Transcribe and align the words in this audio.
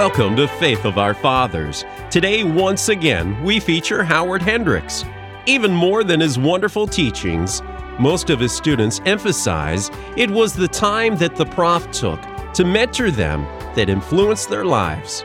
Welcome 0.00 0.34
to 0.36 0.48
Faith 0.48 0.86
of 0.86 0.96
Our 0.96 1.12
Fathers. 1.12 1.84
Today, 2.10 2.42
once 2.42 2.88
again, 2.88 3.38
we 3.44 3.60
feature 3.60 4.02
Howard 4.02 4.40
Hendricks. 4.40 5.04
Even 5.44 5.72
more 5.72 6.04
than 6.04 6.20
his 6.20 6.38
wonderful 6.38 6.86
teachings, 6.86 7.60
most 7.98 8.30
of 8.30 8.40
his 8.40 8.50
students 8.50 9.02
emphasize 9.04 9.90
it 10.16 10.30
was 10.30 10.54
the 10.54 10.66
time 10.66 11.16
that 11.16 11.36
the 11.36 11.44
prof 11.44 11.90
took 11.90 12.18
to 12.54 12.64
mentor 12.64 13.10
them 13.10 13.42
that 13.74 13.90
influenced 13.90 14.48
their 14.48 14.64
lives. 14.64 15.22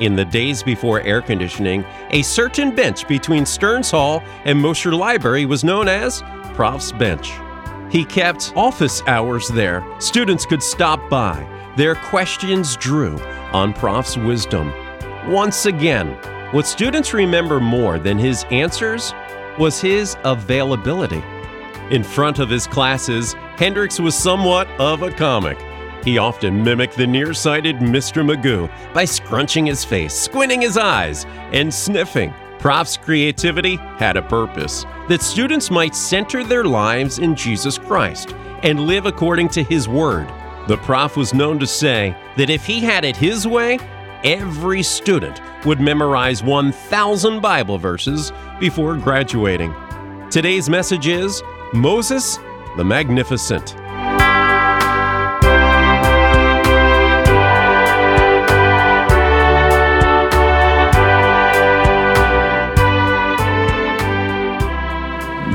In 0.00 0.16
the 0.16 0.24
days 0.24 0.60
before 0.60 1.02
air 1.02 1.22
conditioning, 1.22 1.84
a 2.10 2.22
certain 2.22 2.74
bench 2.74 3.06
between 3.06 3.46
Stearns 3.46 3.92
Hall 3.92 4.24
and 4.44 4.60
Mosher 4.60 4.92
Library 4.92 5.46
was 5.46 5.62
known 5.62 5.86
as 5.86 6.24
Prof's 6.54 6.90
Bench. 6.90 7.32
He 7.92 8.04
kept 8.04 8.52
office 8.56 9.02
hours 9.06 9.46
there. 9.46 9.86
Students 10.00 10.44
could 10.44 10.64
stop 10.64 11.08
by. 11.08 11.55
Their 11.76 11.94
questions 11.94 12.76
drew 12.76 13.18
on 13.52 13.74
Prof's 13.74 14.16
wisdom. 14.16 14.72
Once 15.28 15.66
again, 15.66 16.08
what 16.52 16.66
students 16.66 17.12
remember 17.12 17.60
more 17.60 17.98
than 17.98 18.16
his 18.18 18.44
answers 18.50 19.12
was 19.58 19.80
his 19.80 20.16
availability. 20.24 21.22
In 21.90 22.02
front 22.02 22.38
of 22.38 22.48
his 22.48 22.66
classes, 22.66 23.34
Hendricks 23.56 24.00
was 24.00 24.14
somewhat 24.14 24.68
of 24.78 25.02
a 25.02 25.10
comic. 25.10 25.58
He 26.02 26.18
often 26.18 26.64
mimicked 26.64 26.96
the 26.96 27.06
nearsighted 27.06 27.76
Mr. 27.76 28.24
Magoo 28.24 28.70
by 28.94 29.04
scrunching 29.04 29.66
his 29.66 29.84
face, 29.84 30.14
squinting 30.14 30.62
his 30.62 30.78
eyes, 30.78 31.26
and 31.52 31.72
sniffing. 31.72 32.32
Prof's 32.58 32.96
creativity 32.96 33.76
had 33.98 34.16
a 34.16 34.22
purpose 34.22 34.86
that 35.08 35.20
students 35.20 35.70
might 35.70 35.94
center 35.94 36.42
their 36.42 36.64
lives 36.64 37.18
in 37.18 37.36
Jesus 37.36 37.76
Christ 37.76 38.34
and 38.62 38.86
live 38.86 39.04
according 39.04 39.48
to 39.50 39.62
His 39.62 39.88
Word. 39.88 40.26
The 40.66 40.76
prof 40.78 41.16
was 41.16 41.32
known 41.32 41.60
to 41.60 41.66
say 41.66 42.16
that 42.36 42.50
if 42.50 42.66
he 42.66 42.80
had 42.80 43.04
it 43.04 43.16
his 43.16 43.46
way, 43.46 43.78
every 44.24 44.82
student 44.82 45.40
would 45.64 45.80
memorize 45.80 46.42
1,000 46.42 47.40
Bible 47.40 47.78
verses 47.78 48.32
before 48.58 48.96
graduating. 48.96 49.72
Today's 50.28 50.68
message 50.68 51.06
is 51.06 51.40
Moses 51.72 52.38
the 52.76 52.84
Magnificent. 52.84 53.74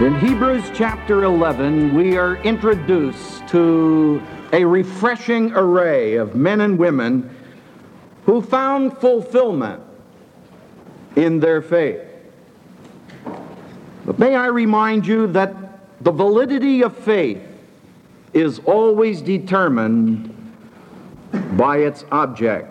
In 0.02 0.17
Hebrews 0.19 0.71
chapter 0.73 1.25
11, 1.25 1.93
we 1.93 2.17
are 2.17 2.38
introduced 2.38 3.41
to 3.52 4.21
a 4.53 4.63
refreshing 4.63 5.52
array 5.53 6.16
of 6.16 6.35
men 6.35 6.61
and 6.61 6.77
women 6.80 7.30
who 8.25 8.41
found 8.41 8.97
fulfillment 8.97 9.81
in 11.16 11.39
their 11.39 11.61
faith. 11.61 12.02
But 14.05 14.17
may 14.17 14.35
I 14.35 14.47
remind 14.47 15.05
you 15.05 15.27
that 15.27 15.55
the 16.02 16.11
validity 16.11 16.81
of 16.81 16.95
faith 16.97 17.41
is 18.33 18.59
always 18.59 19.21
determined 19.21 20.33
by 21.58 21.77
its 21.77 22.05
object. 22.11 22.69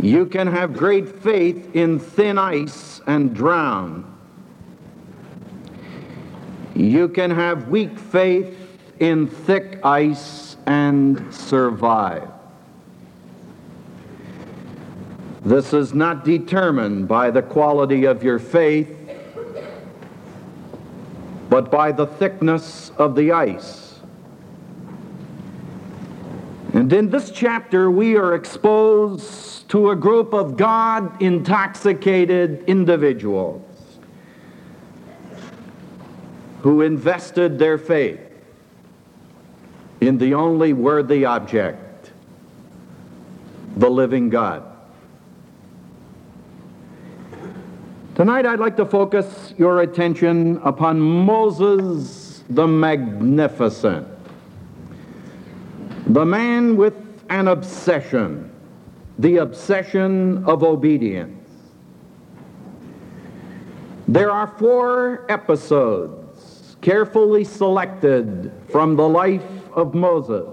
You 0.00 0.26
can 0.26 0.46
have 0.46 0.74
great 0.74 1.08
faith 1.08 1.74
in 1.74 1.98
thin 1.98 2.36
ice 2.36 3.00
and 3.06 3.34
drown. 3.34 4.15
You 6.76 7.08
can 7.08 7.30
have 7.30 7.68
weak 7.68 7.98
faith 7.98 8.54
in 9.00 9.28
thick 9.28 9.80
ice 9.82 10.58
and 10.66 11.32
survive. 11.32 12.28
This 15.42 15.72
is 15.72 15.94
not 15.94 16.22
determined 16.22 17.08
by 17.08 17.30
the 17.30 17.40
quality 17.40 18.04
of 18.04 18.22
your 18.22 18.38
faith, 18.38 18.94
but 21.48 21.70
by 21.70 21.92
the 21.92 22.06
thickness 22.06 22.90
of 22.98 23.14
the 23.14 23.32
ice. 23.32 24.00
And 26.74 26.92
in 26.92 27.08
this 27.08 27.30
chapter, 27.30 27.90
we 27.90 28.18
are 28.18 28.34
exposed 28.34 29.66
to 29.70 29.92
a 29.92 29.96
group 29.96 30.34
of 30.34 30.58
God 30.58 31.22
intoxicated 31.22 32.64
individuals 32.66 33.65
who 36.66 36.82
invested 36.82 37.60
their 37.60 37.78
faith 37.78 38.18
in 40.00 40.18
the 40.18 40.34
only 40.34 40.72
worthy 40.72 41.24
object, 41.24 42.10
the 43.76 43.88
living 43.88 44.28
God. 44.28 44.64
Tonight, 48.16 48.46
I'd 48.46 48.58
like 48.58 48.76
to 48.78 48.84
focus 48.84 49.54
your 49.56 49.82
attention 49.82 50.60
upon 50.64 50.98
Moses 50.98 52.42
the 52.50 52.66
Magnificent, 52.66 54.08
the 56.08 56.24
man 56.24 56.76
with 56.76 56.96
an 57.30 57.46
obsession, 57.46 58.50
the 59.20 59.36
obsession 59.36 60.44
of 60.44 60.64
obedience. 60.64 61.48
There 64.08 64.32
are 64.32 64.48
four 64.58 65.26
episodes 65.28 66.25
carefully 66.86 67.42
selected 67.42 68.52
from 68.68 68.94
the 68.94 69.08
life 69.08 69.42
of 69.72 69.92
Moses. 69.92 70.46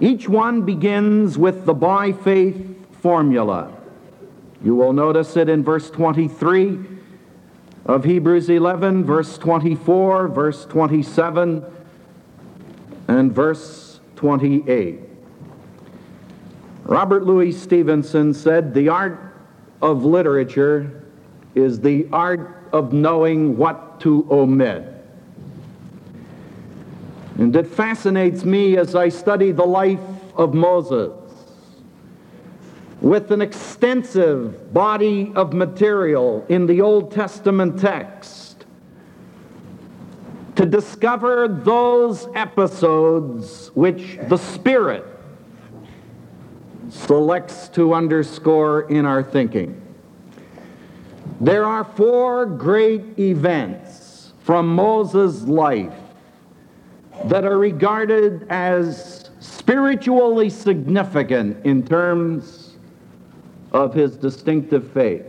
Each 0.00 0.30
one 0.30 0.62
begins 0.62 1.36
with 1.36 1.66
the 1.66 1.74
by 1.74 2.12
faith 2.12 2.56
formula. 3.02 3.70
You 4.64 4.74
will 4.74 4.94
notice 4.94 5.36
it 5.36 5.50
in 5.50 5.62
verse 5.62 5.90
23 5.90 6.78
of 7.84 8.02
Hebrews 8.04 8.48
11, 8.48 9.04
verse 9.04 9.36
24, 9.36 10.28
verse 10.28 10.64
27, 10.64 11.62
and 13.08 13.32
verse 13.34 14.00
28. 14.16 15.00
Robert 16.84 17.26
Louis 17.26 17.52
Stevenson 17.52 18.32
said, 18.32 18.72
The 18.72 18.88
art 18.88 19.36
of 19.82 20.06
literature 20.06 21.04
is 21.54 21.78
the 21.78 22.08
art 22.10 22.70
of 22.72 22.94
knowing 22.94 23.58
what 23.58 23.85
to 24.06 24.24
omit. 24.30 24.84
And 27.38 27.56
it 27.56 27.66
fascinates 27.66 28.44
me 28.44 28.76
as 28.76 28.94
I 28.94 29.08
study 29.08 29.50
the 29.50 29.64
life 29.64 29.98
of 30.36 30.54
Moses 30.54 31.10
with 33.00 33.32
an 33.32 33.42
extensive 33.42 34.72
body 34.72 35.32
of 35.34 35.52
material 35.52 36.46
in 36.48 36.66
the 36.66 36.82
Old 36.82 37.10
Testament 37.10 37.80
text 37.80 38.64
to 40.54 40.64
discover 40.64 41.48
those 41.48 42.28
episodes 42.36 43.72
which 43.74 44.20
the 44.28 44.36
Spirit 44.36 45.04
selects 46.90 47.66
to 47.70 47.92
underscore 47.92 48.82
in 48.82 49.04
our 49.04 49.24
thinking. 49.24 49.85
There 51.40 51.64
are 51.64 51.84
four 51.84 52.46
great 52.46 53.18
events 53.18 54.32
from 54.40 54.74
Moses' 54.74 55.42
life 55.42 55.92
that 57.26 57.44
are 57.44 57.58
regarded 57.58 58.46
as 58.48 59.30
spiritually 59.40 60.48
significant 60.48 61.64
in 61.66 61.84
terms 61.84 62.76
of 63.72 63.92
his 63.92 64.16
distinctive 64.16 64.90
faith. 64.92 65.26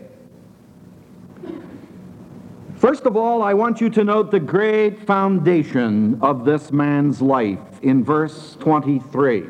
First 2.78 3.06
of 3.06 3.18
all, 3.18 3.42
I 3.42 3.54
want 3.54 3.82
you 3.82 3.90
to 3.90 4.04
note 4.04 4.32
the 4.32 4.40
great 4.40 5.06
foundation 5.06 6.20
of 6.22 6.46
this 6.46 6.72
man's 6.72 7.22
life 7.22 7.60
in 7.82 8.04
verse 8.04 8.56
23. 8.62 9.48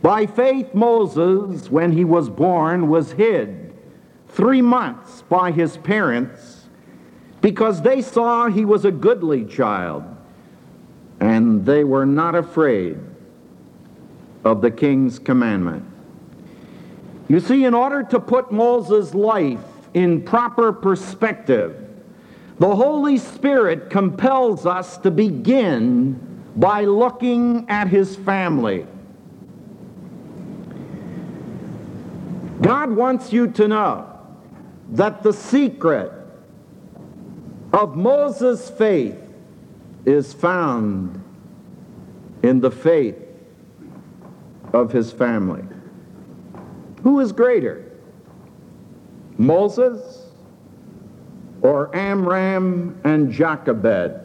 By 0.00 0.26
faith, 0.26 0.72
Moses, 0.72 1.70
when 1.70 1.92
he 1.92 2.04
was 2.04 2.30
born, 2.30 2.88
was 2.88 3.12
hid 3.12 3.61
three 4.32 4.62
months 4.62 5.22
by 5.22 5.50
his 5.50 5.76
parents 5.78 6.64
because 7.40 7.82
they 7.82 8.00
saw 8.00 8.48
he 8.48 8.64
was 8.64 8.84
a 8.84 8.90
goodly 8.90 9.44
child 9.44 10.04
and 11.20 11.64
they 11.66 11.84
were 11.84 12.06
not 12.06 12.34
afraid 12.34 12.98
of 14.44 14.60
the 14.60 14.70
king's 14.70 15.18
commandment. 15.18 15.84
You 17.28 17.40
see, 17.40 17.64
in 17.64 17.74
order 17.74 18.02
to 18.04 18.18
put 18.18 18.50
Moses' 18.50 19.14
life 19.14 19.60
in 19.94 20.22
proper 20.22 20.72
perspective, 20.72 21.78
the 22.58 22.74
Holy 22.74 23.18
Spirit 23.18 23.90
compels 23.90 24.66
us 24.66 24.98
to 24.98 25.10
begin 25.10 26.18
by 26.56 26.84
looking 26.84 27.68
at 27.68 27.88
his 27.88 28.16
family. 28.16 28.86
God 32.60 32.90
wants 32.90 33.32
you 33.32 33.48
to 33.48 33.68
know 33.68 34.11
that 34.92 35.22
the 35.22 35.32
secret 35.32 36.12
of 37.72 37.96
Moses' 37.96 38.68
faith 38.70 39.18
is 40.04 40.34
found 40.34 41.22
in 42.42 42.60
the 42.60 42.70
faith 42.70 43.16
of 44.74 44.92
his 44.92 45.10
family. 45.10 45.62
Who 47.02 47.20
is 47.20 47.32
greater? 47.32 47.90
Moses 49.38 50.26
or 51.62 51.94
Amram 51.96 53.00
and 53.04 53.32
Jochebed? 53.32 54.20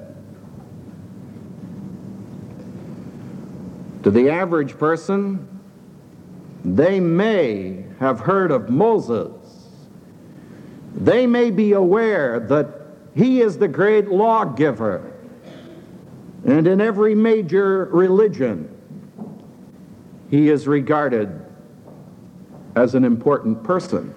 To 4.04 4.12
the 4.12 4.30
average 4.30 4.78
person, 4.78 5.48
they 6.66 7.00
may 7.00 7.86
have 8.00 8.20
heard 8.20 8.52
of 8.52 8.70
Moses. 8.70 9.32
They 10.98 11.28
may 11.28 11.52
be 11.52 11.74
aware 11.74 12.40
that 12.40 12.68
he 13.16 13.42
is 13.42 13.58
the 13.58 13.68
great 13.68 14.10
lawgiver. 14.10 15.14
And 16.46 16.68
in 16.68 16.82
every 16.82 17.14
major 17.14 17.86
religion, 17.86 18.70
he 20.30 20.50
is 20.50 20.68
regarded 20.68 21.46
as 22.76 22.96
an 22.96 23.04
important 23.04 23.64
person. 23.64 24.14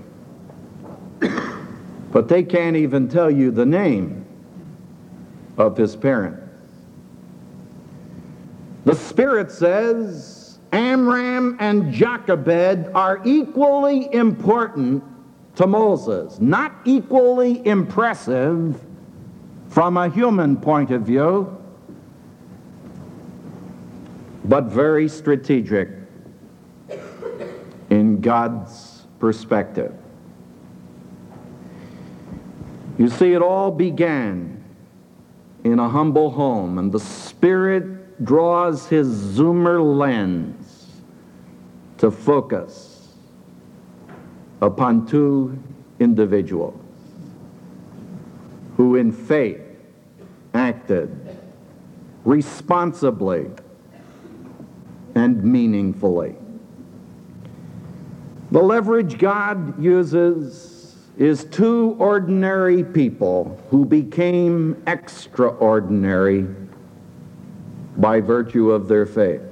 but 2.12 2.29
they 2.29 2.43
can't 2.43 2.77
even 2.77 3.09
tell 3.09 3.31
you 3.31 3.50
the 3.50 3.67
name 3.67 4.25
of 5.59 5.76
his 5.76 5.94
parents. 5.97 6.41
The 8.85 8.94
Spirit 8.94 9.50
says 9.50 10.59
Amram 10.73 11.56
and 11.61 11.93
Jochebed 11.93 12.91
are 12.94 13.21
equally 13.25 14.12
important 14.15 15.05
to 15.61 15.67
Moses, 15.67 16.41
not 16.41 16.73
equally 16.87 17.61
impressive 17.67 18.83
from 19.69 19.99
a 19.99 20.09
human 20.09 20.57
point 20.57 20.91
of 20.91 21.03
view, 21.03 21.55
but 24.47 24.65
very 24.65 25.07
strategic 25.07 25.91
in 27.91 28.23
God's 28.23 29.07
perspective. 29.19 29.95
You 32.97 33.11
see, 33.11 33.35
it 33.35 33.43
all 33.43 33.71
began 33.71 34.65
in 35.65 35.79
a 35.79 35.91
humble 35.91 36.31
home, 36.31 36.79
and 36.79 36.91
the 36.91 37.01
Spirit 37.01 38.25
draws 38.25 38.87
his 38.87 39.09
zoomer 39.37 39.79
lens 39.99 41.03
to 41.99 42.11
focus 42.11 42.89
upon 44.61 45.07
two 45.07 45.59
individuals 45.99 46.79
who, 48.77 48.97
in 48.97 49.12
faith, 49.12 49.61
acted 50.55 51.11
responsibly 52.25 53.51
and 55.15 55.43
meaningfully. 55.43 56.35
The 58.51 58.61
leverage 58.62 59.19
God 59.19 59.81
uses 59.83 60.97
is 61.19 61.45
two 61.45 61.97
ordinary 61.99 62.83
people 62.83 63.61
who 63.71 63.85
became 63.85 64.83
extraordinary 64.87 66.47
by 67.97 68.21
virtue 68.21 68.71
of 68.71 68.89
their 68.89 69.07
faith. 69.07 69.43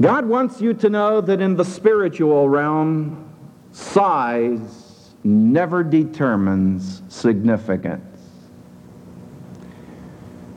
God 0.00 0.24
wants 0.24 0.62
you 0.62 0.72
to 0.74 0.88
know 0.88 1.20
that 1.20 1.42
in 1.42 1.56
the 1.56 1.64
spiritual 1.64 2.48
realm, 2.48 3.34
size 3.72 5.10
never 5.24 5.82
determines 5.82 7.02
significance. 7.08 8.06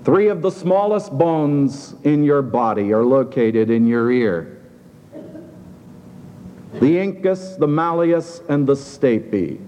Three 0.06 0.30
of 0.30 0.42
the 0.42 0.50
smallest 0.50 1.18
bones 1.18 1.96
in 2.04 2.24
your 2.24 2.42
body 2.42 2.94
are 2.94 3.04
located 3.04 3.70
in 3.70 3.86
your 3.88 4.12
ear 4.12 4.50
the 6.80 6.98
incus, 6.98 7.56
the 7.58 7.68
malleus, 7.68 8.42
and 8.50 8.66
the 8.66 8.74
stapes. 8.74 9.60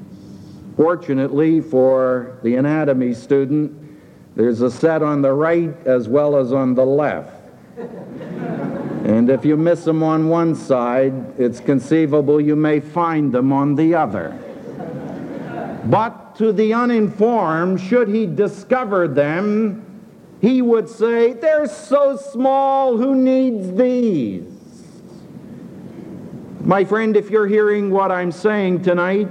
Fortunately 0.75 1.61
for 1.61 2.39
the 2.43 2.55
anatomy 2.55 3.13
student, 3.13 3.71
there's 4.35 4.61
a 4.61 4.71
set 4.71 5.03
on 5.03 5.21
the 5.21 5.31
right 5.31 5.75
as 5.85 6.09
well 6.09 6.35
as 6.35 6.51
on 6.51 6.73
the 6.73 6.85
left. 6.85 7.31
And 9.05 9.29
if 9.29 9.45
you 9.45 9.55
miss 9.55 9.83
them 9.83 10.01
on 10.01 10.29
one 10.29 10.55
side, 10.55 11.39
it's 11.39 11.59
conceivable 11.59 12.41
you 12.41 12.55
may 12.55 12.79
find 12.79 13.31
them 13.31 13.53
on 13.53 13.75
the 13.75 13.93
other. 13.93 14.31
But 15.85 16.35
to 16.37 16.51
the 16.51 16.73
uninformed, 16.73 17.79
should 17.79 18.07
he 18.07 18.25
discover 18.25 19.07
them, 19.07 20.01
he 20.41 20.63
would 20.63 20.89
say, 20.89 21.33
They're 21.33 21.67
so 21.67 22.17
small, 22.17 22.97
who 22.97 23.13
needs 23.13 23.71
these? 23.73 24.43
My 26.61 26.83
friend, 26.83 27.15
if 27.15 27.29
you're 27.29 27.45
hearing 27.45 27.91
what 27.91 28.11
I'm 28.11 28.31
saying 28.31 28.81
tonight, 28.81 29.29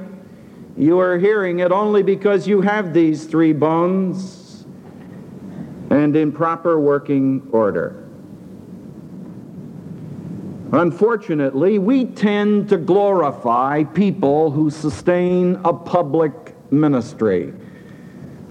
you 0.76 1.00
are 1.00 1.18
hearing 1.18 1.58
it 1.58 1.72
only 1.72 2.04
because 2.04 2.46
you 2.46 2.60
have 2.60 2.94
these 2.94 3.24
three 3.24 3.52
bones 3.52 4.66
and 5.90 6.14
in 6.14 6.30
proper 6.30 6.78
working 6.78 7.48
order. 7.50 8.03
Unfortunately, 10.74 11.78
we 11.78 12.04
tend 12.04 12.68
to 12.68 12.76
glorify 12.76 13.84
people 13.84 14.50
who 14.50 14.70
sustain 14.70 15.60
a 15.64 15.72
public 15.72 16.32
ministry. 16.72 17.52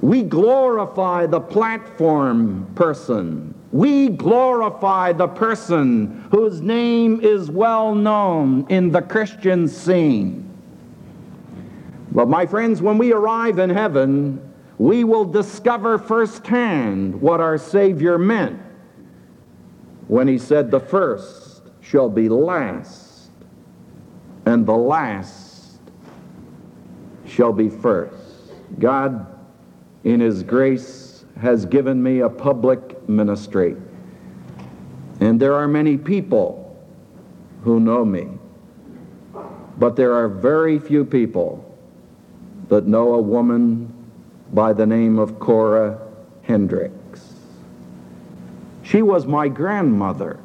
We 0.02 0.24
glorify 0.24 1.26
the 1.26 1.40
platform 1.40 2.72
person 2.76 3.54
we 3.74 4.10
glorify 4.10 5.14
the 5.14 5.28
person 5.28 6.28
whose 6.30 6.62
name 6.62 7.20
is 7.22 7.50
well 7.50 7.96
known 7.96 8.68
in 8.70 8.92
the 8.92 9.02
Christian 9.02 9.68
scene. 9.68 10.48
But, 12.12 12.30
my 12.30 12.46
friends, 12.46 12.84
when 12.84 13.00
we 13.00 13.12
arrive 13.12 13.58
in 13.58 13.72
heaven, 13.72 14.54
we 14.78 15.04
will 15.04 15.26
discover 15.26 15.98
firsthand 15.98 17.20
what 17.20 17.42
our 17.42 17.58
Savior 17.58 18.20
meant 18.20 18.62
when 20.08 20.28
he 20.28 20.38
said, 20.38 20.70
The 20.70 20.80
first 20.80 21.43
shall 21.84 22.10
be 22.10 22.30
last, 22.30 23.30
and 24.46 24.66
the 24.66 24.74
last 24.74 25.80
shall 27.28 27.54
be 27.54 27.70
first. 27.70 28.16
God, 28.80 29.28
in 30.04 30.20
his 30.20 30.44
grace, 30.44 31.26
has 31.40 31.66
given 31.66 32.02
me 32.02 32.20
a 32.22 32.30
public 32.30 33.08
ministry. 33.10 33.76
And 35.20 35.40
there 35.40 35.54
are 35.54 35.68
many 35.68 35.98
people 35.98 36.76
who 37.64 37.80
know 37.80 38.06
me. 38.06 38.30
But 39.78 39.96
there 39.96 40.14
are 40.14 40.28
very 40.28 40.80
few 40.80 41.04
people 41.04 41.64
that 42.70 42.88
know 42.88 43.14
a 43.14 43.22
woman 43.22 43.94
by 44.54 44.74
the 44.74 44.86
name 44.86 45.20
of 45.20 45.40
Cora 45.40 46.00
Hendricks. 46.44 47.34
She 48.84 49.02
was 49.02 49.26
my 49.26 49.48
grandmother. 49.48 50.40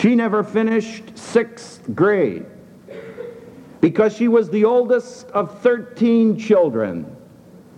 She 0.00 0.14
never 0.14 0.42
finished 0.42 1.18
sixth 1.18 1.82
grade 1.94 2.46
because 3.82 4.16
she 4.16 4.28
was 4.28 4.48
the 4.48 4.64
oldest 4.64 5.26
of 5.32 5.60
13 5.60 6.38
children. 6.38 7.14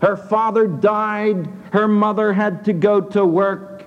Her 0.00 0.16
father 0.16 0.68
died. 0.68 1.48
Her 1.72 1.88
mother 1.88 2.32
had 2.32 2.64
to 2.66 2.72
go 2.72 3.00
to 3.00 3.26
work. 3.26 3.86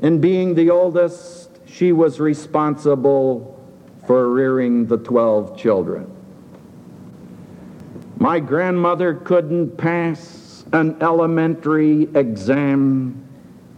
And 0.00 0.18
being 0.18 0.54
the 0.54 0.70
oldest, 0.70 1.60
she 1.66 1.92
was 1.92 2.20
responsible 2.20 3.62
for 4.06 4.30
rearing 4.30 4.86
the 4.86 4.96
12 4.96 5.58
children. 5.58 6.10
My 8.16 8.40
grandmother 8.40 9.12
couldn't 9.12 9.76
pass 9.76 10.64
an 10.72 10.96
elementary 11.02 12.04
exam 12.14 13.22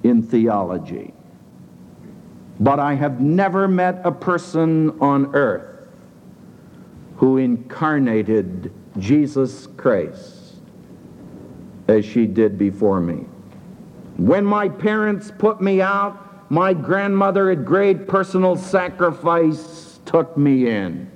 in 0.05 0.23
theology. 0.23 1.13
But 2.61 2.79
I 2.79 2.95
have 2.95 3.21
never 3.21 3.67
met 3.67 4.03
a 4.05 4.13
person 4.13 5.01
on 5.01 5.35
earth 5.35 5.89
who 7.17 7.39
incarnated 7.39 8.73
Jesus 8.99 9.67
Christ 9.67 10.55
as 11.89 12.05
she 12.05 12.27
did 12.27 12.59
before 12.59 13.01
me. 13.01 13.25
When 14.19 14.45
my 14.45 14.69
parents 14.69 15.33
put 15.39 15.63
me 15.63 15.81
out, 15.81 16.51
my 16.51 16.75
grandmother 16.75 17.51
at 17.51 17.65
great 17.65 18.07
personal 18.07 18.57
sacrifice 18.57 20.01
took 20.05 20.37
me 20.37 20.69
in 20.69 21.11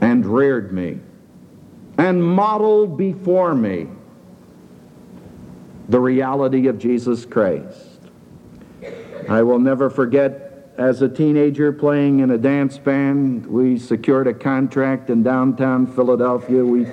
and 0.00 0.24
reared 0.24 0.72
me 0.72 1.00
and 1.98 2.22
modeled 2.22 2.96
before 2.96 3.54
me 3.54 3.88
the 5.88 6.00
reality 6.00 6.68
of 6.68 6.78
Jesus 6.78 7.26
Christ. 7.26 7.91
I 9.28 9.42
will 9.42 9.58
never 9.58 9.90
forget 9.90 10.52
as 10.78 11.02
a 11.02 11.08
teenager 11.08 11.70
playing 11.72 12.20
in 12.20 12.30
a 12.30 12.38
dance 12.38 12.78
band, 12.78 13.46
we 13.46 13.78
secured 13.78 14.26
a 14.26 14.34
contract 14.34 15.10
in 15.10 15.22
downtown 15.22 15.86
Philadelphia. 15.86 16.64
We 16.64 16.86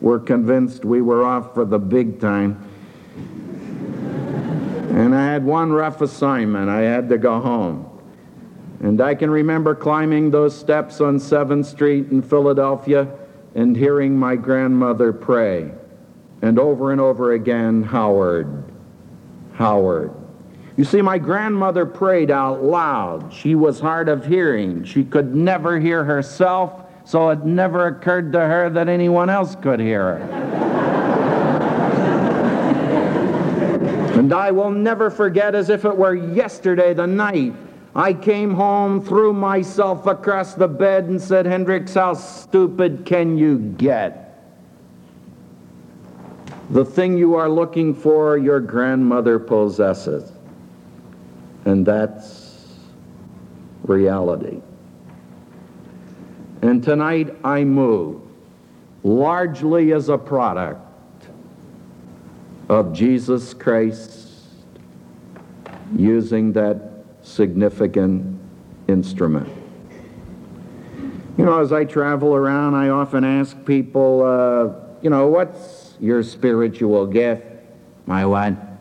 were 0.00 0.20
convinced 0.20 0.84
we 0.84 1.02
were 1.02 1.24
off 1.24 1.52
for 1.52 1.64
the 1.64 1.78
big 1.78 2.20
time. 2.20 2.62
And 4.96 5.14
I 5.14 5.26
had 5.26 5.44
one 5.44 5.72
rough 5.72 6.00
assignment. 6.00 6.70
I 6.70 6.82
had 6.82 7.08
to 7.08 7.18
go 7.18 7.40
home. 7.40 7.90
And 8.80 9.00
I 9.00 9.14
can 9.14 9.30
remember 9.30 9.74
climbing 9.74 10.30
those 10.30 10.56
steps 10.56 11.00
on 11.00 11.18
7th 11.18 11.66
Street 11.66 12.10
in 12.10 12.22
Philadelphia 12.22 13.08
and 13.54 13.76
hearing 13.76 14.16
my 14.16 14.36
grandmother 14.36 15.12
pray. 15.12 15.70
And 16.42 16.58
over 16.58 16.92
and 16.92 17.00
over 17.00 17.32
again, 17.32 17.82
Howard, 17.82 18.64
Howard. 19.54 20.15
You 20.76 20.84
see, 20.84 21.00
my 21.00 21.16
grandmother 21.16 21.86
prayed 21.86 22.30
out 22.30 22.62
loud. 22.62 23.32
She 23.32 23.54
was 23.54 23.80
hard 23.80 24.10
of 24.10 24.26
hearing. 24.26 24.84
She 24.84 25.04
could 25.04 25.34
never 25.34 25.80
hear 25.80 26.04
herself, 26.04 26.84
so 27.06 27.30
it 27.30 27.46
never 27.46 27.86
occurred 27.86 28.32
to 28.32 28.40
her 28.40 28.68
that 28.70 28.86
anyone 28.86 29.30
else 29.30 29.56
could 29.56 29.80
hear 29.80 30.18
her. 30.18 30.24
and 34.18 34.34
I 34.34 34.50
will 34.50 34.70
never 34.70 35.08
forget, 35.08 35.54
as 35.54 35.70
if 35.70 35.86
it 35.86 35.96
were 35.96 36.14
yesterday, 36.14 36.92
the 36.92 37.06
night 37.06 37.54
I 37.94 38.12
came 38.12 38.52
home, 38.52 39.02
threw 39.02 39.32
myself 39.32 40.06
across 40.06 40.52
the 40.52 40.68
bed, 40.68 41.04
and 41.04 41.22
said, 41.22 41.46
Hendricks, 41.46 41.94
how 41.94 42.12
stupid 42.12 43.06
can 43.06 43.38
you 43.38 43.58
get? 43.58 44.22
The 46.68 46.84
thing 46.84 47.16
you 47.16 47.36
are 47.36 47.48
looking 47.48 47.94
for, 47.94 48.36
your 48.36 48.60
grandmother 48.60 49.38
possesses. 49.38 50.35
And 51.66 51.84
that's 51.84 52.76
reality. 53.82 54.60
And 56.62 56.82
tonight 56.82 57.34
I 57.44 57.64
move 57.64 58.22
largely 59.02 59.92
as 59.92 60.08
a 60.08 60.16
product 60.16 60.80
of 62.68 62.92
Jesus 62.92 63.52
Christ 63.52 64.28
using 65.96 66.52
that 66.52 67.04
significant 67.22 68.38
instrument. 68.86 69.48
You 71.36 71.44
know, 71.44 71.60
as 71.60 71.72
I 71.72 71.84
travel 71.84 72.34
around, 72.34 72.76
I 72.76 72.90
often 72.90 73.24
ask 73.24 73.56
people, 73.64 74.22
uh, 74.24 74.98
you 75.02 75.10
know, 75.10 75.26
what's 75.26 75.94
your 75.98 76.22
spiritual 76.22 77.06
gift? 77.06 77.44
My 78.06 78.24
what? 78.24 78.75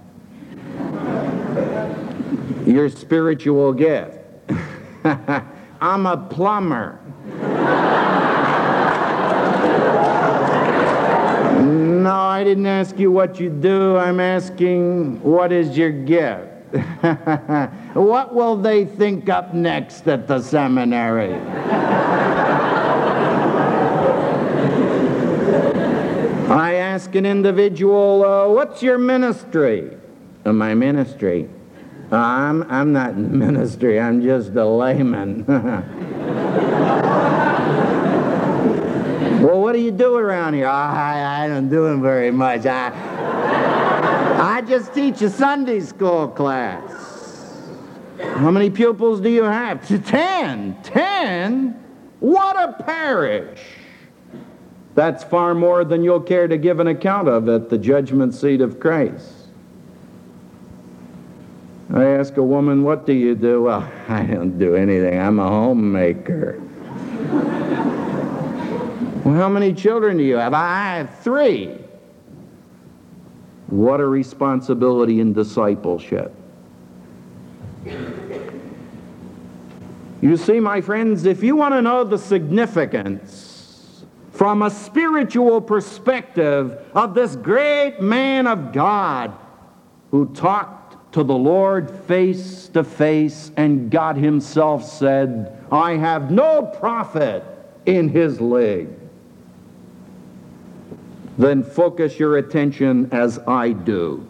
Your 2.75 2.89
spiritual 2.89 3.71
gift. 3.71 4.19
I'm 5.81 6.05
a 6.05 6.17
plumber. 6.29 6.99
no, 12.03 12.13
I 12.13 12.43
didn't 12.43 12.65
ask 12.65 12.99
you 12.99 13.11
what 13.11 13.39
you 13.39 13.49
do. 13.49 13.95
I'm 13.95 14.19
asking, 14.19 15.21
what 15.21 15.53
is 15.53 15.77
your 15.77 15.91
gift? 15.91 16.51
what 17.93 18.35
will 18.35 18.57
they 18.57 18.83
think 18.83 19.29
up 19.29 19.53
next 19.53 20.05
at 20.09 20.27
the 20.27 20.41
seminary? 20.41 21.33
I 26.51 26.73
ask 26.73 27.15
an 27.15 27.25
individual, 27.25 28.25
uh, 28.25 28.49
what's 28.49 28.83
your 28.83 28.97
ministry? 28.97 29.95
Uh, 30.45 30.51
my 30.51 30.73
ministry? 30.73 31.49
I'm, 32.11 32.63
I'm 32.71 32.93
not 32.93 33.11
in 33.11 33.37
ministry, 33.37 33.99
I'm 33.99 34.21
just 34.21 34.51
a 34.51 34.65
layman. 34.65 35.45
well, 39.41 39.59
what 39.59 39.73
do 39.73 39.79
you 39.79 39.91
do 39.91 40.15
around 40.15 40.53
here? 40.53 40.67
Oh, 40.67 40.71
I, 40.71 41.45
I 41.45 41.47
don't 41.47 41.69
do 41.69 41.99
very 42.01 42.31
much. 42.31 42.65
I, 42.65 42.91
I 44.39 44.61
just 44.61 44.93
teach 44.93 45.21
a 45.21 45.29
Sunday 45.29 45.79
school 45.79 46.27
class. 46.27 47.63
How 48.19 48.51
many 48.51 48.69
pupils 48.69 49.19
do 49.19 49.29
you 49.29 49.43
have? 49.43 49.85
Ten. 50.05 50.77
Ten? 50.83 51.71
What 52.19 52.55
a 52.57 52.83
parish. 52.83 53.61
That's 54.93 55.23
far 55.23 55.53
more 55.53 55.83
than 55.83 56.03
you'll 56.03 56.21
care 56.21 56.47
to 56.47 56.57
give 56.57 56.79
an 56.79 56.87
account 56.87 57.27
of 57.27 57.49
at 57.49 57.69
the 57.69 57.77
judgment 57.77 58.33
seat 58.33 58.61
of 58.61 58.79
Christ. 58.79 59.44
I 61.93 62.05
ask 62.05 62.37
a 62.37 62.43
woman, 62.43 62.83
What 62.83 63.05
do 63.05 63.13
you 63.13 63.35
do? 63.35 63.63
Well, 63.63 63.89
I 64.07 64.23
don't 64.23 64.57
do 64.57 64.75
anything. 64.75 65.19
I'm 65.19 65.39
a 65.39 65.47
homemaker. 65.47 66.59
well, 69.23 69.35
how 69.35 69.49
many 69.49 69.73
children 69.73 70.17
do 70.17 70.23
you 70.23 70.35
have? 70.35 70.53
I 70.53 70.97
have 70.97 71.19
three. 71.19 71.77
What 73.67 73.99
a 73.99 74.05
responsibility 74.05 75.19
in 75.19 75.33
discipleship. 75.33 76.33
You 80.21 80.37
see, 80.37 80.59
my 80.59 80.81
friends, 80.81 81.25
if 81.25 81.43
you 81.43 81.55
want 81.55 81.73
to 81.73 81.81
know 81.81 82.03
the 82.03 82.17
significance 82.17 84.05
from 84.31 84.63
a 84.63 84.69
spiritual 84.69 85.61
perspective 85.61 86.79
of 86.93 87.13
this 87.13 87.35
great 87.35 88.01
man 88.01 88.47
of 88.47 88.71
God 88.73 89.33
who 90.11 90.33
talked 90.33 90.84
to 91.15 91.23
the 91.23 91.35
Lord 91.35 91.89
face 91.89 92.69
to 92.69 92.83
face, 92.83 93.51
and 93.57 93.91
God 93.91 94.15
Himself 94.15 94.85
said, 94.85 95.65
I 95.71 95.97
have 95.97 96.31
no 96.31 96.63
prophet 96.63 97.43
in 97.85 98.09
His 98.09 98.39
league 98.39 98.89
then 101.37 101.63
focus 101.63 102.19
your 102.19 102.37
attention 102.37 103.09
as 103.11 103.39
I 103.39 103.71
do 103.71 104.25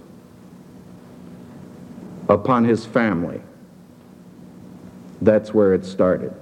upon 2.27 2.65
his 2.65 2.85
family. 2.85 3.41
That's 5.21 5.53
where 5.53 5.73
it 5.73 5.85
started. 5.85 6.33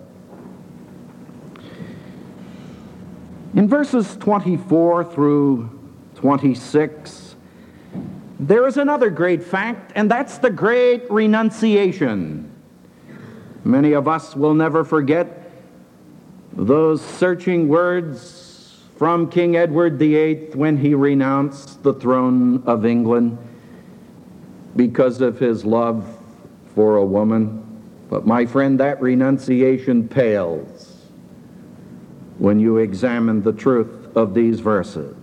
In 3.53 3.67
verses 3.67 4.15
24 4.17 5.03
through 5.03 5.69
26, 6.15 7.22
there 8.39 8.67
is 8.67 8.77
another 8.77 9.09
great 9.09 9.43
fact, 9.43 9.91
and 9.95 10.09
that's 10.09 10.37
the 10.39 10.49
great 10.49 11.09
renunciation. 11.11 12.49
Many 13.63 13.93
of 13.93 14.07
us 14.07 14.35
will 14.35 14.53
never 14.53 14.83
forget 14.83 15.51
those 16.51 17.01
searching 17.01 17.67
words 17.67 18.83
from 18.97 19.29
King 19.29 19.55
Edward 19.55 19.97
VIII 19.97 20.51
when 20.53 20.77
he 20.77 20.93
renounced 20.93 21.83
the 21.83 21.93
throne 21.93 22.63
of 22.65 22.85
England 22.85 23.37
because 24.75 25.21
of 25.21 25.39
his 25.39 25.65
love 25.65 26.19
for 26.75 26.97
a 26.97 27.05
woman. 27.05 27.59
But 28.09 28.25
my 28.25 28.45
friend, 28.45 28.79
that 28.79 29.01
renunciation 29.01 30.07
pales 30.07 31.07
when 32.37 32.59
you 32.59 32.77
examine 32.77 33.41
the 33.41 33.53
truth 33.53 34.15
of 34.15 34.33
these 34.33 34.59
verses. 34.59 35.15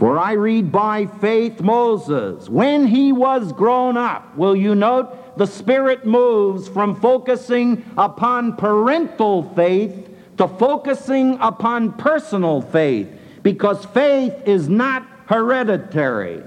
For 0.00 0.18
I 0.18 0.32
read 0.32 0.72
by 0.72 1.04
faith 1.04 1.60
Moses, 1.60 2.48
when 2.48 2.86
he 2.86 3.12
was 3.12 3.52
grown 3.52 3.98
up, 3.98 4.34
will 4.34 4.56
you 4.56 4.74
note 4.74 5.36
the 5.36 5.46
Spirit 5.46 6.06
moves 6.06 6.68
from 6.68 6.98
focusing 6.98 7.84
upon 7.98 8.56
parental 8.56 9.42
faith 9.54 10.08
to 10.38 10.48
focusing 10.48 11.36
upon 11.42 11.92
personal 11.92 12.62
faith 12.62 13.08
because 13.42 13.84
faith 13.84 14.32
is 14.46 14.70
not 14.70 15.06
hereditary. 15.26 16.44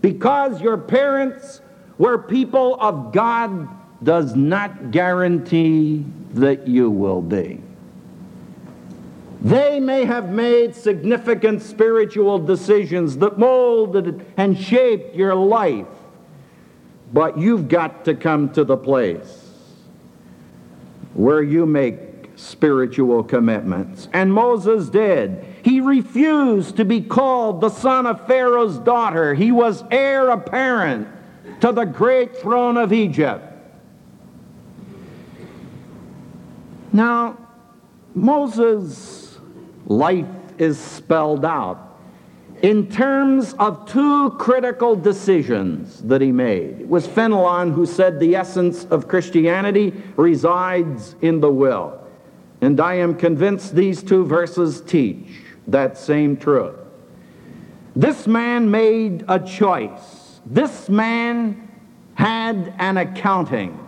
Because 0.00 0.62
your 0.62 0.78
parents 0.78 1.60
were 1.98 2.16
people 2.16 2.78
of 2.80 3.12
God 3.12 3.68
does 4.02 4.34
not 4.34 4.92
guarantee 4.92 6.06
that 6.30 6.66
you 6.66 6.90
will 6.90 7.20
be. 7.20 7.60
They 9.44 9.78
may 9.78 10.06
have 10.06 10.30
made 10.30 10.74
significant 10.74 11.60
spiritual 11.60 12.38
decisions 12.38 13.18
that 13.18 13.38
molded 13.38 14.24
and 14.38 14.58
shaped 14.58 15.14
your 15.14 15.34
life, 15.34 15.86
but 17.12 17.36
you've 17.36 17.68
got 17.68 18.06
to 18.06 18.14
come 18.14 18.48
to 18.54 18.64
the 18.64 18.78
place 18.78 19.50
where 21.12 21.42
you 21.42 21.66
make 21.66 22.30
spiritual 22.36 23.22
commitments. 23.22 24.08
And 24.14 24.32
Moses 24.32 24.88
did. 24.88 25.44
He 25.62 25.78
refused 25.78 26.78
to 26.78 26.86
be 26.86 27.02
called 27.02 27.60
the 27.60 27.68
son 27.68 28.06
of 28.06 28.26
Pharaoh's 28.26 28.78
daughter. 28.78 29.34
He 29.34 29.52
was 29.52 29.84
heir 29.90 30.30
apparent 30.30 31.06
to 31.60 31.70
the 31.70 31.84
great 31.84 32.34
throne 32.34 32.78
of 32.78 32.94
Egypt. 32.94 33.44
Now, 36.94 37.36
Moses' 38.14 39.23
life 39.86 40.26
is 40.58 40.78
spelled 40.78 41.44
out 41.44 41.98
in 42.62 42.90
terms 42.90 43.54
of 43.54 43.88
two 43.90 44.30
critical 44.32 44.96
decisions 44.96 46.00
that 46.02 46.20
he 46.20 46.32
made. 46.32 46.80
It 46.80 46.88
was 46.88 47.06
Fenelon 47.06 47.74
who 47.74 47.84
said 47.84 48.18
the 48.18 48.36
essence 48.36 48.84
of 48.86 49.08
Christianity 49.08 49.92
resides 50.16 51.16
in 51.20 51.40
the 51.40 51.50
will. 51.50 52.00
And 52.60 52.80
I 52.80 52.94
am 52.94 53.14
convinced 53.14 53.74
these 53.74 54.02
two 54.02 54.24
verses 54.24 54.80
teach 54.80 55.28
that 55.66 55.98
same 55.98 56.36
truth. 56.36 56.76
This 57.96 58.26
man 58.26 58.70
made 58.70 59.24
a 59.28 59.38
choice 59.38 60.24
this 60.46 60.88
man 60.88 61.68
had 62.14 62.74
an 62.78 62.96
accounting. 62.98 63.78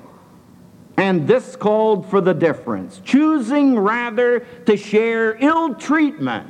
And 0.96 1.28
this 1.28 1.56
called 1.56 2.08
for 2.08 2.20
the 2.20 2.32
difference, 2.32 3.00
choosing 3.04 3.78
rather 3.78 4.40
to 4.40 4.76
share 4.76 5.36
ill 5.40 5.74
treatment 5.74 6.48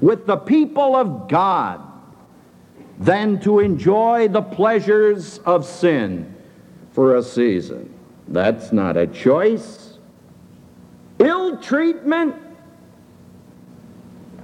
with 0.00 0.26
the 0.26 0.36
people 0.36 0.96
of 0.96 1.28
God 1.28 1.80
than 2.98 3.40
to 3.40 3.60
enjoy 3.60 4.28
the 4.28 4.42
pleasures 4.42 5.38
of 5.38 5.64
sin 5.64 6.34
for 6.92 7.16
a 7.16 7.22
season. 7.22 7.92
That's 8.28 8.72
not 8.72 8.96
a 8.96 9.06
choice. 9.06 9.98
Ill 11.18 11.58
treatment 11.58 12.34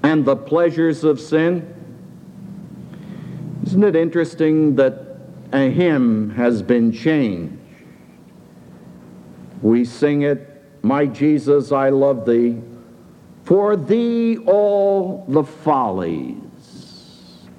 and 0.03 0.25
the 0.25 0.37
pleasures 0.37 1.05
of 1.05 1.21
sin. 1.21 1.75
Isn't 3.67 3.85
it 3.85 3.97
interesting 3.97 4.77
that 4.77 5.19
a 5.53 5.71
hymn 5.71 6.31
has 6.31 6.63
been 6.63 6.93
changed? 6.93 7.58
We 9.63 9.85
sing 9.85 10.23
it, 10.23 10.63
My 10.83 11.07
Jesus, 11.07 11.73
I 11.73 11.91
love 11.91 12.27
thee. 12.27 12.61
For 13.45 13.77
thee 13.77 14.39
all 14.39 15.25
the 15.27 15.45
follies 15.45 16.37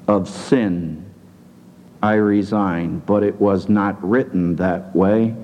of 0.07 0.29
sin 0.29 1.05
I 2.01 2.13
resign. 2.13 2.99
But 2.99 3.23
it 3.23 3.39
was 3.39 3.69
not 3.69 4.01
written 4.07 4.55
that 4.57 4.95
way. 4.95 5.35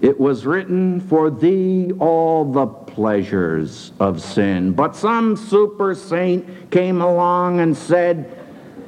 It 0.00 0.18
was 0.18 0.44
written 0.44 1.00
for 1.00 1.30
thee 1.30 1.92
all 1.98 2.44
the 2.44 2.66
pleasures 2.66 3.92
of 4.00 4.20
sin. 4.20 4.72
But 4.72 4.96
some 4.96 5.36
super 5.36 5.94
saint 5.94 6.70
came 6.70 7.00
along 7.00 7.60
and 7.60 7.76
said, 7.76 8.38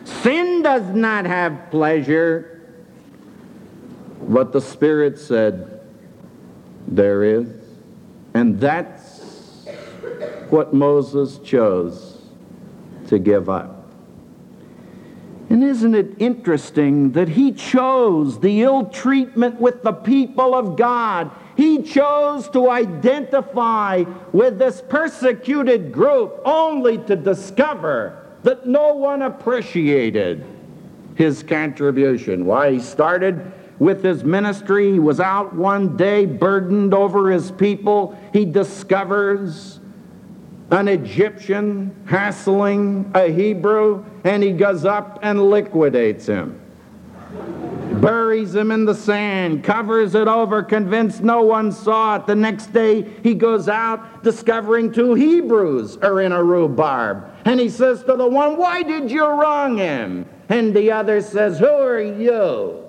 Sin 0.04 0.62
does 0.62 0.94
not 0.94 1.24
have 1.24 1.70
pleasure. 1.70 2.60
But 4.28 4.52
the 4.52 4.60
Spirit 4.60 5.18
said, 5.18 5.75
There 6.88 7.24
is. 7.24 7.48
And 8.34 8.60
that's 8.60 9.66
what 10.50 10.74
Moses 10.74 11.38
chose 11.38 12.22
to 13.08 13.18
give 13.18 13.48
up. 13.48 13.76
And 15.48 15.62
isn't 15.62 15.94
it 15.94 16.16
interesting 16.18 17.12
that 17.12 17.28
he 17.28 17.52
chose 17.52 18.40
the 18.40 18.62
ill 18.62 18.86
treatment 18.86 19.60
with 19.60 19.82
the 19.82 19.92
people 19.92 20.54
of 20.54 20.76
God? 20.76 21.30
He 21.56 21.82
chose 21.82 22.48
to 22.50 22.68
identify 22.70 24.04
with 24.32 24.58
this 24.58 24.82
persecuted 24.88 25.92
group 25.92 26.40
only 26.44 26.98
to 26.98 27.16
discover 27.16 28.26
that 28.42 28.66
no 28.66 28.94
one 28.94 29.22
appreciated 29.22 30.44
his 31.14 31.42
contribution. 31.42 32.44
Why, 32.44 32.72
he 32.72 32.80
started 32.80 33.52
with 33.78 34.02
his 34.02 34.24
ministry. 34.24 34.92
He 34.92 34.98
was 34.98 35.20
out 35.20 35.54
one 35.54 35.96
day 35.96 36.26
burdened 36.26 36.94
over 36.94 37.30
his 37.30 37.50
people. 37.50 38.18
He 38.32 38.44
discovers 38.44 39.80
an 40.70 40.88
Egyptian 40.88 41.94
hassling 42.06 43.10
a 43.14 43.30
Hebrew, 43.30 44.04
and 44.24 44.42
he 44.42 44.52
goes 44.52 44.84
up 44.84 45.20
and 45.22 45.50
liquidates 45.50 46.26
him. 46.26 46.60
Buries 48.00 48.54
him 48.54 48.70
in 48.72 48.84
the 48.84 48.94
sand, 48.94 49.64
covers 49.64 50.14
it 50.14 50.28
over, 50.28 50.62
convinced 50.62 51.22
no 51.22 51.42
one 51.42 51.72
saw 51.72 52.16
it. 52.16 52.26
The 52.26 52.34
next 52.34 52.72
day 52.72 53.08
he 53.22 53.34
goes 53.34 53.68
out, 53.68 54.22
discovering 54.22 54.92
two 54.92 55.14
Hebrews 55.14 55.96
are 55.98 56.20
in 56.20 56.32
a 56.32 56.42
rhubarb. 56.42 57.24
And 57.44 57.58
he 57.58 57.68
says 57.68 58.02
to 58.04 58.16
the 58.16 58.26
one, 58.26 58.56
Why 58.56 58.82
did 58.82 59.10
you 59.10 59.24
wrong 59.24 59.78
him? 59.78 60.28
And 60.48 60.74
the 60.74 60.92
other 60.92 61.20
says, 61.20 61.58
Who 61.58 61.66
are 61.66 62.00
you? 62.00 62.85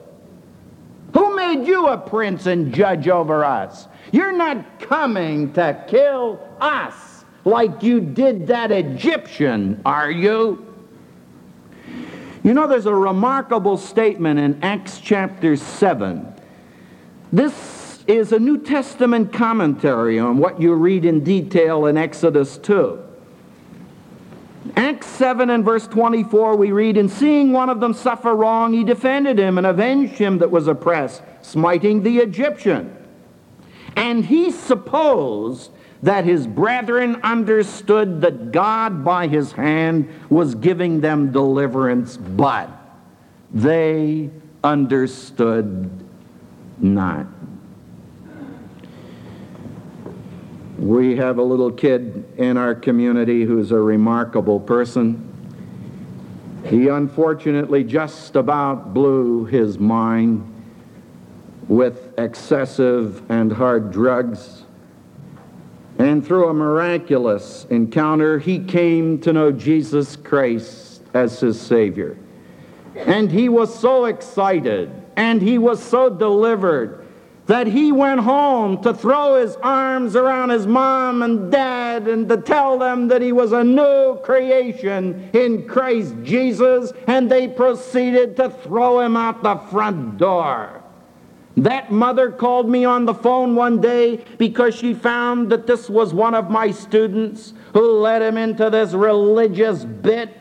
Who 1.18 1.36
made 1.36 1.66
you 1.66 1.88
a 1.88 1.98
prince 1.98 2.46
and 2.46 2.72
judge 2.72 3.08
over 3.08 3.44
us? 3.44 3.88
You're 4.12 4.38
not 4.38 4.80
coming 4.80 5.52
to 5.54 5.84
kill 5.88 6.40
us 6.62 7.26
like 7.44 7.82
you 7.82 8.00
did 8.00 8.46
that 8.48 8.72
Egyptian, 8.72 9.82
are 9.84 10.12
you? 10.12 10.64
You 12.44 12.54
know, 12.54 12.68
there's 12.68 12.86
a 12.86 12.94
remarkable 12.94 13.78
statement 13.78 14.40
in 14.40 14.64
Acts 14.64 15.00
chapter 15.00 15.56
7. 15.56 16.36
This 17.34 18.04
is 18.06 18.32
a 18.32 18.38
New 18.38 18.60
Testament 18.60 19.34
commentary 19.34 20.20
on 20.20 20.38
what 20.38 20.62
you 20.62 20.76
read 20.76 21.04
in 21.04 21.24
detail 21.24 21.88
in 21.88 21.98
Exodus 21.98 22.60
2. 22.60 23.07
Acts 24.76 25.08
7 25.08 25.50
and 25.50 25.64
verse 25.64 25.88
24, 25.88 26.56
we 26.56 26.72
read, 26.72 26.98
And 26.98 27.10
seeing 27.12 27.52
one 27.52 27.70
of 27.70 27.80
them 27.80 27.94
suffer 27.94 28.36
wrong, 28.36 28.74
he 28.74 28.84
defended 28.84 29.38
him 29.38 29.58
and 29.58 29.68
avenged 29.68 30.14
him 30.14 30.40
that 30.40 30.52
was 30.52 30.68
oppressed, 30.68 31.22
smiting 31.42 32.04
the 32.04 32.20
Egyptian. 32.20 32.96
And 33.96 34.26
he 34.26 34.52
supposed 34.52 35.72
that 36.04 36.26
his 36.26 36.46
brethren 36.46 37.20
understood 37.24 38.22
that 38.22 38.52
God 38.52 39.04
by 39.04 39.28
his 39.28 39.52
hand 39.52 40.10
was 40.30 40.56
giving 40.56 41.02
them 41.02 41.32
deliverance, 41.32 42.18
but 42.18 42.70
they 43.52 44.30
understood 44.64 45.90
not. 46.80 47.26
We 50.78 51.16
have 51.18 51.38
a 51.38 51.44
little 51.44 51.72
kid 51.72 52.26
in 52.38 52.58
our 52.58 52.76
community 52.76 53.44
who's 53.44 53.72
a 53.72 53.80
remarkable 53.80 54.60
person. 54.60 55.24
He 56.66 56.88
unfortunately 56.88 57.84
just 57.84 58.36
about 58.36 58.94
blew 58.94 59.46
his 59.46 59.80
mind 59.80 60.54
with 61.68 62.18
excessive 62.18 63.30
and 63.30 63.52
hard 63.52 63.92
drugs 63.92 64.64
and 66.00 66.26
through 66.26 66.50
a 66.50 66.54
miraculous 66.54 67.66
encounter, 67.70 68.38
he 68.38 68.60
came 68.60 69.20
to 69.22 69.34
know 69.34 69.52
Jesus 69.52 70.16
Christ 70.16 71.02
as 71.14 71.40
his 71.40 71.60
Savior. 71.60 72.18
And 72.96 73.32
he 73.32 73.50
was 73.50 73.78
so 73.78 74.06
excited 74.06 74.92
and 75.16 75.42
he 75.42 75.58
was 75.58 75.82
so 75.82 76.10
delivered 76.10 77.07
that 77.48 77.66
he 77.66 77.92
went 77.92 78.20
home 78.20 78.82
to 78.84 78.94
throw 78.94 79.42
his 79.42 79.56
arms 79.58 80.16
around 80.16 80.50
his 80.50 80.68
mom 80.68 81.24
and 81.24 81.52
dad 81.52 82.08
and 82.08 82.28
to 82.30 82.38
tell 82.38 82.78
them 82.78 83.08
that 83.08 83.22
he 83.22 83.32
was 83.32 83.54
a 83.54 83.64
new 83.64 84.20
creation 84.22 85.30
in 85.34 85.68
Christ 85.68 86.14
Jesus, 86.24 86.92
and 87.08 87.32
they 87.32 87.48
proceeded 87.48 88.36
to 88.36 88.50
throw 88.50 89.00
him 89.00 89.16
out 89.16 89.44
the 89.44 89.56
front 89.72 90.18
door. 90.18 90.84
That 91.56 91.92
mother 91.92 92.32
called 92.32 92.70
me 92.70 92.86
on 92.86 93.06
the 93.06 93.16
phone 93.16 93.56
one 93.56 93.82
day 93.82 94.24
because 94.38 94.76
she 94.76 94.94
found 94.94 95.50
that 95.50 95.66
this 95.66 95.90
was 95.90 96.14
one 96.14 96.36
of 96.36 96.52
my 96.52 96.70
students 96.70 97.54
who 97.74 98.00
led 98.00 98.22
him 98.22 98.38
into 98.38 98.70
this 98.70 98.94
religious 98.94 99.84
bit. 99.84 100.38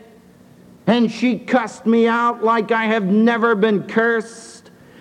And 0.85 1.11
she 1.11 1.39
cussed 1.39 1.87
me 1.87 2.07
out 2.07 2.43
like 2.43 2.71
I 2.71 2.85
have 2.85 3.05
never 3.05 3.55
been 3.55 3.83
cursed. 3.83 4.56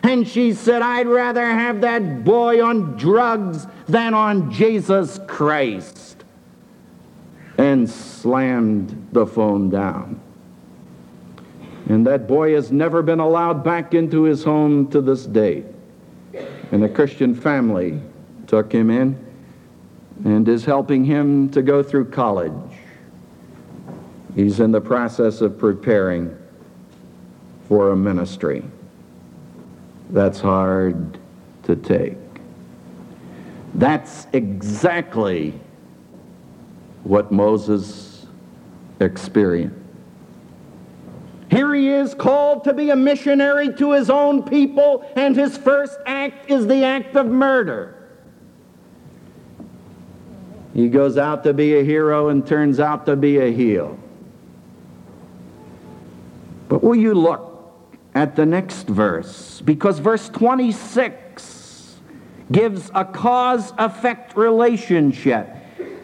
And 0.06 0.26
she 0.26 0.52
said, 0.52 0.82
I'd 0.82 1.06
rather 1.08 1.44
have 1.44 1.80
that 1.80 2.24
boy 2.24 2.64
on 2.64 2.96
drugs 2.96 3.66
than 3.86 4.14
on 4.14 4.52
Jesus 4.52 5.18
Christ. 5.26 6.24
And 7.58 7.88
slammed 7.88 9.08
the 9.12 9.26
phone 9.26 9.70
down. 9.70 10.20
And 11.88 12.06
that 12.06 12.28
boy 12.28 12.54
has 12.54 12.70
never 12.70 13.02
been 13.02 13.20
allowed 13.20 13.64
back 13.64 13.94
into 13.94 14.22
his 14.22 14.44
home 14.44 14.88
to 14.90 15.00
this 15.00 15.24
day 15.26 15.64
and 16.72 16.84
a 16.84 16.88
Christian 16.88 17.34
family 17.34 18.00
took 18.46 18.72
him 18.72 18.90
in 18.90 19.18
and 20.24 20.48
is 20.48 20.64
helping 20.64 21.04
him 21.04 21.50
to 21.50 21.62
go 21.62 21.82
through 21.82 22.10
college. 22.10 22.52
He's 24.34 24.60
in 24.60 24.72
the 24.72 24.80
process 24.80 25.40
of 25.40 25.58
preparing 25.58 26.36
for 27.68 27.90
a 27.90 27.96
ministry. 27.96 28.62
That's 30.10 30.40
hard 30.40 31.18
to 31.64 31.76
take. 31.76 32.16
That's 33.74 34.26
exactly 34.32 35.52
what 37.02 37.30
Moses 37.30 38.26
experienced. 39.00 39.76
Here 41.50 41.74
he 41.74 41.88
is 41.88 42.14
called 42.14 42.64
to 42.64 42.72
be 42.72 42.90
a 42.90 42.96
missionary 42.96 43.72
to 43.74 43.92
his 43.92 44.10
own 44.10 44.42
people, 44.42 45.10
and 45.14 45.36
his 45.36 45.56
first 45.56 45.96
act 46.04 46.50
is 46.50 46.66
the 46.66 46.84
act 46.84 47.14
of 47.16 47.26
murder. 47.26 47.92
He 50.74 50.88
goes 50.88 51.16
out 51.16 51.44
to 51.44 51.54
be 51.54 51.78
a 51.78 51.84
hero 51.84 52.28
and 52.28 52.46
turns 52.46 52.80
out 52.80 53.06
to 53.06 53.16
be 53.16 53.38
a 53.38 53.50
heel. 53.52 53.98
But 56.68 56.82
will 56.82 56.96
you 56.96 57.14
look 57.14 57.55
at 58.16 58.34
the 58.34 58.46
next 58.46 58.88
verse? 58.88 59.62
Because 59.64 60.00
verse 60.00 60.28
26 60.30 62.00
gives 62.50 62.90
a 62.94 63.04
cause 63.04 63.72
effect 63.78 64.36
relationship 64.36 65.56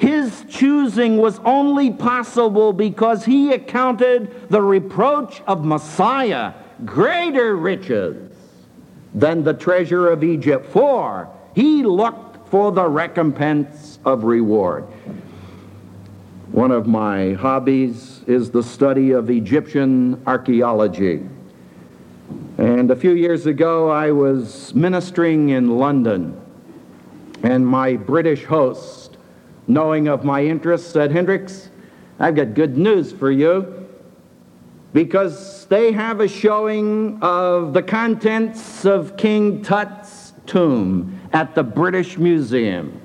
his 0.03 0.45
choosing 0.49 1.19
was 1.19 1.39
only 1.45 1.93
possible 1.93 2.73
because 2.73 3.25
he 3.25 3.53
accounted 3.53 4.49
the 4.51 4.61
reproach 4.61 5.41
of 5.47 5.65
Messiah, 5.65 6.55
greater 6.85 7.55
riches 7.55 8.33
than 9.15 9.45
the 9.45 9.55
treasure 9.55 10.09
of 10.09 10.25
Egypt, 10.25 10.67
for 10.67 11.31
he 11.55 11.85
looked 11.85 12.49
for 12.49 12.73
the 12.73 12.85
recompense 12.85 14.01
of 14.05 14.25
reward. 14.25 14.87
One 16.51 16.73
of 16.73 16.89
my 16.89 17.35
hobbies 17.35 18.23
is 18.27 18.51
the 18.51 18.65
study 18.65 19.13
of 19.13 19.31
Egyptian 19.31 20.21
archaeology. 20.27 21.23
And 22.59 22.91
a 22.91 22.97
few 22.97 23.13
years 23.13 23.47
ago, 23.47 23.89
I 23.89 24.11
was 24.11 24.75
ministering 24.75 25.49
in 25.51 25.79
London, 25.79 26.39
and 27.43 27.67
my 27.67 27.97
British 27.97 28.45
host, 28.45 29.17
knowing 29.67 30.07
of 30.07 30.23
my 30.23 30.45
interest, 30.45 30.91
said, 30.91 31.13
Hendricks, 31.13 31.71
I've 32.19 32.37
got 32.37 32.53
good 32.53 32.77
news 32.77 33.11
for 33.11 33.31
you 33.31 33.89
because 34.93 35.65
they 35.67 35.93
have 35.93 36.21
a 36.21 36.29
showing 36.29 37.19
of 37.23 37.73
the 37.73 37.83
contents 37.83 38.85
of 38.85 39.17
King 39.17 39.63
Tut's 39.63 40.35
tomb 40.45 41.19
at 41.33 41.55
the 41.55 41.63
British 41.63 42.19
Museum. 42.19 43.01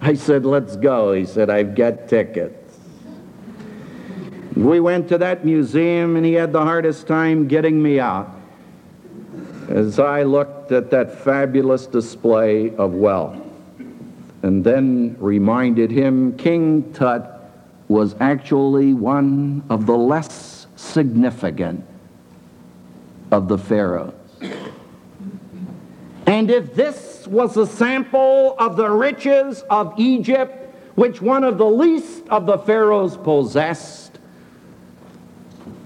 I 0.00 0.14
said, 0.14 0.44
Let's 0.44 0.74
go. 0.74 1.12
He 1.12 1.24
said, 1.24 1.50
I've 1.50 1.76
got 1.76 2.08
tickets. 2.08 2.78
We 4.56 4.80
went 4.80 5.08
to 5.10 5.18
that 5.18 5.44
museum, 5.44 6.16
and 6.16 6.26
he 6.26 6.32
had 6.32 6.52
the 6.52 6.62
hardest 6.62 7.06
time 7.06 7.46
getting 7.46 7.80
me 7.80 8.00
out 8.00 8.37
as 9.68 9.98
I 9.98 10.22
looked 10.22 10.72
at 10.72 10.90
that 10.90 11.18
fabulous 11.20 11.86
display 11.86 12.74
of 12.76 12.94
wealth 12.94 13.36
and 14.42 14.64
then 14.64 15.16
reminded 15.18 15.90
him 15.90 16.36
King 16.36 16.92
Tut 16.92 17.34
was 17.88 18.14
actually 18.20 18.94
one 18.94 19.62
of 19.68 19.86
the 19.86 19.96
less 19.96 20.66
significant 20.76 21.84
of 23.30 23.48
the 23.48 23.58
pharaohs. 23.58 24.14
And 26.26 26.50
if 26.50 26.74
this 26.74 27.26
was 27.26 27.56
a 27.56 27.66
sample 27.66 28.54
of 28.58 28.76
the 28.76 28.90
riches 28.90 29.62
of 29.70 29.94
Egypt, 29.98 30.74
which 30.94 31.20
one 31.20 31.44
of 31.44 31.58
the 31.58 31.66
least 31.66 32.28
of 32.28 32.46
the 32.46 32.58
pharaohs 32.58 33.16
possessed, 33.16 34.18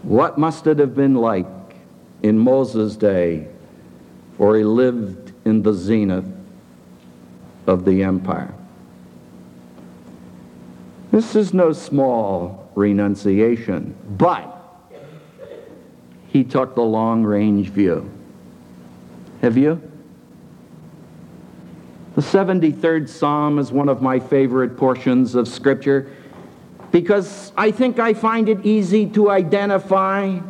what 0.03 0.39
must 0.39 0.67
it 0.67 0.79
have 0.79 0.95
been 0.95 1.15
like 1.15 1.47
in 2.23 2.39
Moses' 2.39 2.97
day, 2.97 3.49
for 4.43 4.57
he 4.57 4.65
lived 4.65 5.33
in 5.45 5.63
the 5.63 5.73
zenith 5.73 6.27
of 7.69 7.85
the 7.85 8.03
empire? 8.03 8.53
This 11.13 11.37
is 11.37 11.55
no 11.55 11.73
small 11.73 12.69
renunciation, 12.75 13.95
but 14.19 14.53
he 16.27 16.43
took 16.43 16.75
the 16.75 16.83
long 16.83 17.23
range 17.23 17.69
view. 17.69 18.11
Have 19.43 19.57
you? 19.57 19.81
The 22.17 22.23
73rd 22.23 23.09
Psalm 23.09 23.61
is 23.61 23.71
one 23.71 23.89
of 23.89 24.03
my 24.03 24.19
favorite 24.19 24.77
portions 24.77 25.37
of 25.37 25.47
Scripture 25.47 26.11
because 26.91 27.53
I 27.57 27.71
think 27.71 28.01
I 28.01 28.13
find 28.13 28.49
it 28.49 28.67
easy 28.67 29.07
to 29.11 29.31
identify 29.31 30.41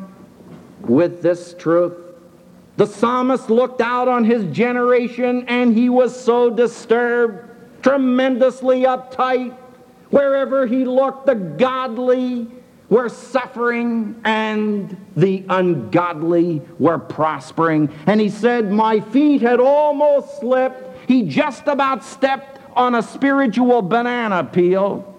with 0.81 1.21
this 1.21 1.55
truth. 1.59 2.12
The 2.77 2.87
psalmist 2.87 3.51
looked 3.51 3.81
out 3.81 4.09
on 4.09 4.25
his 4.25 4.45
generation 4.55 5.45
and 5.49 5.77
he 5.77 5.89
was 5.89 6.19
so 6.19 6.51
disturbed, 6.51 7.49
tremendously 7.83 8.83
uptight, 8.83 9.57
Wherever 10.13 10.67
he 10.67 10.85
looked, 10.85 11.25
the 11.25 11.35
godly 11.35 12.47
were 12.91 13.09
suffering 13.09 14.21
and 14.27 14.95
the 15.17 15.43
ungodly 15.49 16.61
were 16.79 16.99
prospering. 16.99 17.89
And 18.07 18.21
he 18.21 18.29
said, 18.29 18.71
My 18.71 19.01
feet 19.01 19.41
had 19.41 19.59
almost 19.59 20.41
slipped. 20.41 21.09
He 21.09 21.23
just 21.23 21.67
about 21.67 22.05
stepped 22.05 22.61
on 22.77 22.95
a 22.95 23.03
spiritual 23.03 23.81
banana 23.81 24.45
peel. 24.45 25.12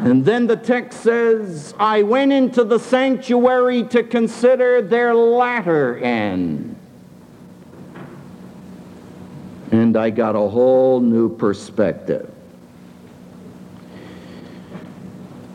And 0.00 0.24
then 0.24 0.46
the 0.46 0.56
text 0.56 1.00
says, 1.00 1.74
I 1.78 2.02
went 2.02 2.32
into 2.32 2.62
the 2.62 2.78
sanctuary 2.78 3.82
to 3.88 4.04
consider 4.04 4.80
their 4.80 5.12
latter 5.12 5.98
end. 5.98 6.76
And 9.72 9.96
I 9.96 10.10
got 10.10 10.36
a 10.36 10.48
whole 10.48 11.00
new 11.00 11.28
perspective. 11.36 12.32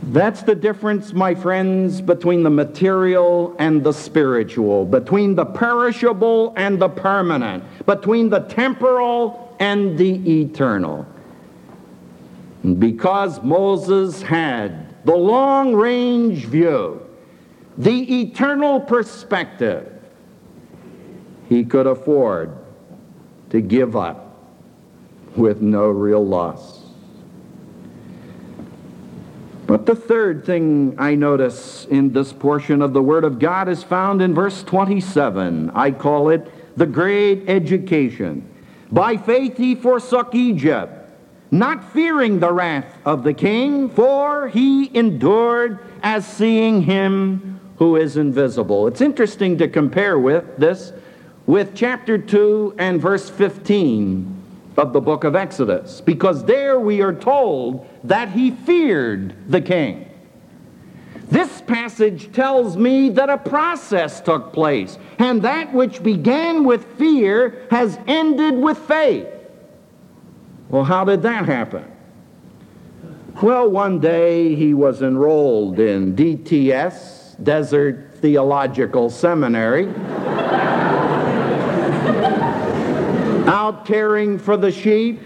That's 0.07 0.43
the 0.43 0.55
difference, 0.55 1.13
my 1.13 1.33
friends, 1.33 2.01
between 2.01 2.43
the 2.43 2.49
material 2.49 3.55
and 3.57 3.81
the 3.81 3.93
spiritual, 3.93 4.85
between 4.85 5.35
the 5.35 5.45
perishable 5.45 6.53
and 6.57 6.81
the 6.81 6.89
permanent, 6.89 7.63
between 7.85 8.29
the 8.29 8.41
temporal 8.41 9.55
and 9.61 9.97
the 9.97 10.41
eternal. 10.41 11.07
Because 12.63 13.41
Moses 13.43 14.21
had 14.21 15.05
the 15.05 15.15
long 15.15 15.73
range 15.73 16.45
view, 16.45 17.05
the 17.77 18.21
eternal 18.21 18.79
perspective, 18.79 19.91
he 21.49 21.65
could 21.65 21.87
afford 21.87 22.57
to 23.49 23.59
give 23.59 23.95
up 23.95 24.37
with 25.35 25.61
no 25.61 25.87
real 25.87 26.25
loss. 26.25 26.83
But 29.65 29.85
the 29.85 29.95
third 29.95 30.45
thing 30.45 30.95
I 30.97 31.15
notice 31.15 31.85
in 31.85 32.13
this 32.13 32.31
portion 32.31 32.81
of 32.81 32.93
the 32.93 33.01
Word 33.01 33.23
of 33.23 33.39
God 33.39 33.67
is 33.67 33.81
found 33.83 34.21
in 34.21 34.33
verse 34.33 34.61
27. 34.63 35.71
I 35.71 35.91
call 35.91 36.29
it 36.29 36.77
the 36.77 36.85
great 36.85 37.49
education. 37.49 38.47
By 38.91 39.17
faith 39.17 39.57
he 39.57 39.75
forsook 39.75 40.35
Egypt, 40.35 41.02
not 41.53 41.93
fearing 41.93 42.39
the 42.39 42.51
wrath 42.51 42.97
of 43.05 43.23
the 43.23 43.33
king, 43.33 43.87
for 43.87 44.47
he 44.47 44.89
endured 44.97 45.77
as 46.01 46.25
seeing 46.25 46.81
him 46.81 47.59
who 47.77 47.95
is 47.95 48.17
invisible. 48.17 48.87
It's 48.87 49.01
interesting 49.01 49.59
to 49.59 49.67
compare 49.67 50.17
with 50.17 50.57
this 50.57 50.93
with 51.45 51.75
chapter 51.75 52.17
2 52.17 52.75
and 52.79 52.99
verse 52.99 53.29
15 53.29 54.41
of 54.77 54.93
the 54.93 54.99
book 54.99 55.23
of 55.23 55.35
Exodus, 55.35 56.01
because 56.01 56.43
there 56.45 56.79
we 56.79 57.01
are 57.01 57.13
told 57.13 57.87
that 58.03 58.29
he 58.29 58.49
feared 58.49 59.35
the 59.47 59.61
king. 59.61 60.09
This 61.29 61.61
passage 61.61 62.31
tells 62.31 62.75
me 62.75 63.09
that 63.09 63.29
a 63.29 63.37
process 63.37 64.21
took 64.21 64.53
place, 64.53 64.97
and 65.19 65.43
that 65.43 65.71
which 65.71 66.01
began 66.01 66.63
with 66.63 66.97
fear 66.97 67.67
has 67.69 67.99
ended 68.07 68.55
with 68.55 68.79
faith. 68.79 69.27
Well, 70.73 70.83
how 70.83 71.05
did 71.05 71.21
that 71.21 71.45
happen? 71.45 71.85
Well, 73.43 73.69
one 73.69 73.99
day 73.99 74.55
he 74.55 74.73
was 74.73 75.03
enrolled 75.03 75.77
in 75.77 76.15
DTS, 76.15 77.43
Desert 77.43 78.15
Theological 78.15 79.11
Seminary. 79.11 79.85
out 83.47 83.85
caring 83.85 84.39
for 84.39 84.57
the 84.57 84.71
sheep, 84.71 85.19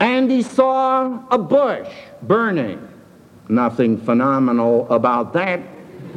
and 0.00 0.30
he 0.30 0.40
saw 0.40 1.26
a 1.30 1.36
bush 1.36 1.92
burning. 2.22 2.88
Nothing 3.50 3.98
phenomenal 3.98 4.90
about 4.90 5.34
that 5.34 5.60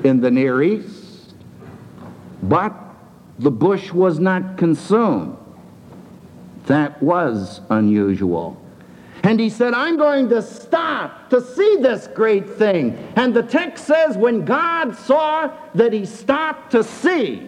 in 0.05 0.21
the 0.21 0.31
Near 0.31 0.63
East, 0.63 1.33
but 2.41 2.73
the 3.39 3.51
bush 3.51 3.91
was 3.91 4.21
not 4.21 4.57
consumed. 4.57 5.35
That 6.65 7.01
was 7.01 7.61
unusual. 7.69 8.61
And 9.23 9.39
he 9.39 9.49
said, 9.49 9.73
I'm 9.73 9.97
going 9.97 10.29
to 10.29 10.41
stop 10.41 11.29
to 11.31 11.41
see 11.41 11.77
this 11.81 12.07
great 12.07 12.47
thing. 12.47 12.95
And 13.15 13.33
the 13.33 13.41
text 13.41 13.85
says, 13.85 14.17
when 14.17 14.45
God 14.45 14.95
saw 14.95 15.51
that 15.73 15.93
he 15.93 16.05
stopped 16.05 16.71
to 16.73 16.83
see, 16.83 17.47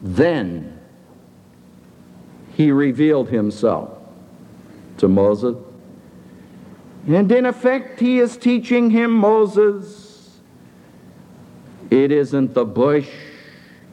then 0.00 0.80
he 2.54 2.70
revealed 2.70 3.28
himself 3.28 3.98
to 4.96 5.08
Moses. 5.08 5.56
And 7.06 7.30
in 7.30 7.44
effect, 7.44 8.00
he 8.00 8.18
is 8.18 8.36
teaching 8.36 8.90
him, 8.90 9.12
Moses, 9.12 10.38
it 11.90 12.10
isn't 12.10 12.54
the 12.54 12.64
bush, 12.64 13.10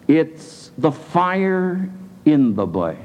it's 0.07 0.71
the 0.77 0.91
fire 0.91 1.89
in 2.25 2.55
the 2.55 2.65
bush. 2.65 2.97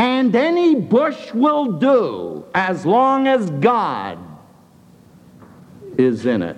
And 0.00 0.34
any 0.34 0.76
bush 0.76 1.34
will 1.34 1.72
do 1.72 2.46
as 2.54 2.86
long 2.86 3.28
as 3.28 3.50
God 3.50 4.18
is 5.98 6.24
in 6.24 6.40
it. 6.40 6.56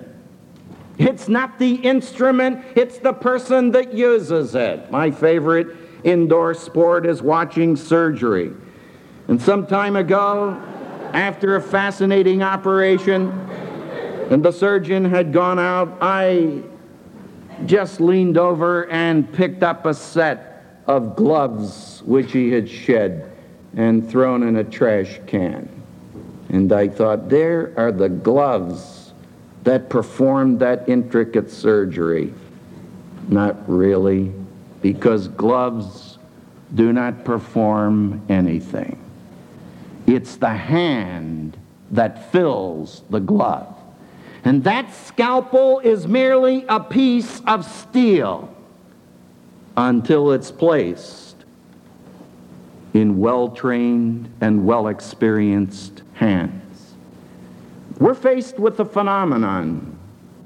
It's 0.97 1.27
not 1.27 1.59
the 1.59 1.75
instrument, 1.75 2.63
it's 2.77 2.99
the 2.99 3.11
person 3.11 3.71
that 3.71 3.93
uses 3.93 4.55
it. 4.55 4.89
My 4.89 5.11
favorite 5.11 5.75
indoor 6.05 6.53
sport 6.53 7.05
is 7.05 7.21
watching 7.21 7.75
surgery. 7.75 8.53
And 9.27 9.41
some 9.41 9.67
time 9.67 9.97
ago, 9.97 10.51
after 11.11 11.57
a 11.57 11.61
fascinating 11.61 12.43
operation, 12.43 13.29
and 14.31 14.41
the 14.41 14.53
surgeon 14.53 15.03
had 15.03 15.33
gone 15.33 15.59
out, 15.59 15.97
I 15.99 16.63
just 17.65 17.99
leaned 17.99 18.37
over 18.37 18.89
and 18.89 19.29
picked 19.33 19.63
up 19.63 19.85
a 19.85 19.93
set 19.93 20.79
of 20.87 21.17
gloves 21.17 22.01
which 22.05 22.31
he 22.31 22.49
had 22.49 22.69
shed 22.69 23.31
and 23.75 24.09
thrown 24.09 24.43
in 24.43 24.57
a 24.57 24.63
trash 24.63 25.19
can. 25.25 25.69
And 26.49 26.71
I 26.71 26.87
thought, 26.87 27.29
there 27.29 27.73
are 27.77 27.91
the 27.91 28.09
gloves 28.09 29.13
that 29.63 29.89
performed 29.89 30.59
that 30.59 30.87
intricate 30.87 31.49
surgery. 31.49 32.33
Not 33.27 33.67
really, 33.67 34.31
because 34.81 35.27
gloves 35.29 36.19
do 36.75 36.93
not 36.93 37.23
perform 37.23 38.21
anything. 38.29 38.99
It's 40.05 40.35
the 40.35 40.53
hand 40.53 41.57
that 41.91 42.31
fills 42.31 43.03
the 43.09 43.19
glove. 43.19 43.75
And 44.43 44.63
that 44.65 44.93
scalpel 44.93 45.79
is 45.79 46.07
merely 46.07 46.65
a 46.67 46.79
piece 46.79 47.41
of 47.47 47.65
steel 47.65 48.53
until 49.77 50.33
it's 50.33 50.51
placed 50.51 51.22
in 52.93 53.19
well 53.19 53.49
trained 53.49 54.31
and 54.41 54.65
well 54.65 54.87
experienced 54.87 56.03
hands. 56.13 56.93
We're 57.99 58.13
faced 58.13 58.59
with 58.59 58.79
a 58.79 58.85
phenomenon 58.85 59.97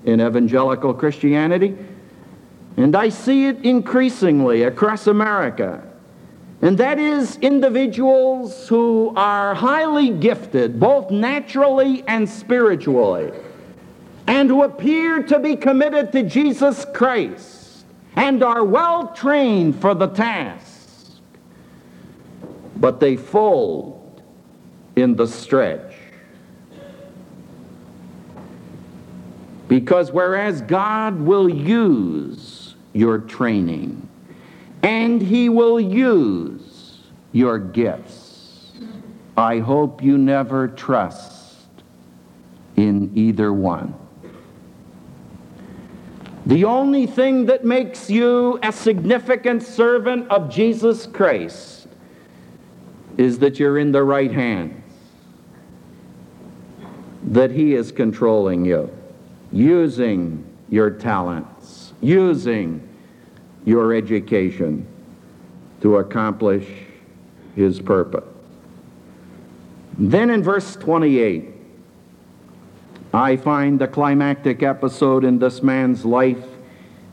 in 0.05 0.21
evangelical 0.21 0.93
Christianity, 0.93 1.77
and 2.77 2.95
I 2.95 3.09
see 3.09 3.47
it 3.47 3.63
increasingly 3.63 4.63
across 4.63 5.07
America. 5.07 5.83
And 6.61 6.77
that 6.79 6.97
is 6.97 7.37
individuals 7.37 8.67
who 8.67 9.13
are 9.15 9.53
highly 9.53 10.09
gifted, 10.09 10.79
both 10.79 11.11
naturally 11.11 12.03
and 12.07 12.27
spiritually 12.27 13.31
and 14.27 14.49
who 14.49 14.63
appear 14.63 15.23
to 15.23 15.39
be 15.39 15.55
committed 15.55 16.11
to 16.11 16.23
Jesus 16.23 16.85
Christ 16.93 17.85
and 18.15 18.43
are 18.43 18.63
well 18.63 19.09
trained 19.13 19.79
for 19.79 19.93
the 19.93 20.07
task, 20.07 20.66
but 22.79 22.99
they 22.99 23.15
fold 23.15 24.21
in 24.95 25.15
the 25.15 25.27
stretch. 25.27 25.93
Because 29.67 30.11
whereas 30.11 30.61
God 30.61 31.19
will 31.19 31.49
use 31.49 32.75
your 32.93 33.17
training 33.19 34.07
and 34.81 35.21
He 35.21 35.49
will 35.49 35.79
use 35.79 36.99
your 37.31 37.59
gifts, 37.59 38.71
I 39.35 39.59
hope 39.59 40.01
you 40.01 40.17
never 40.17 40.67
trust 40.67 41.67
in 42.75 43.11
either 43.15 43.51
one. 43.51 43.93
The 46.45 46.63
only 46.63 47.05
thing 47.05 47.47
that 47.47 47.65
makes 47.65 48.09
you 48.09 48.57
a 48.63 48.71
significant 48.71 49.63
servant 49.63 50.29
of 50.29 50.49
Jesus 50.49 51.05
Christ 51.05 51.76
is 53.17 53.39
that 53.39 53.59
you're 53.59 53.79
in 53.79 53.91
the 53.91 54.03
right 54.03 54.31
hands, 54.31 54.83
that 57.23 57.51
He 57.51 57.73
is 57.73 57.91
controlling 57.91 58.63
you, 58.63 58.95
using 59.51 60.45
your 60.69 60.91
talents, 60.91 61.93
using 61.99 62.87
your 63.65 63.93
education 63.93 64.87
to 65.81 65.97
accomplish 65.97 66.67
His 67.55 67.81
purpose. 67.81 68.23
Then 69.97 70.29
in 70.29 70.43
verse 70.43 70.75
28, 70.75 71.55
I 73.13 73.35
find 73.35 73.79
the 73.79 73.87
climactic 73.87 74.61
episode 74.61 75.23
in 75.23 75.39
this 75.39 75.63
man's 75.63 76.05
life 76.05 76.45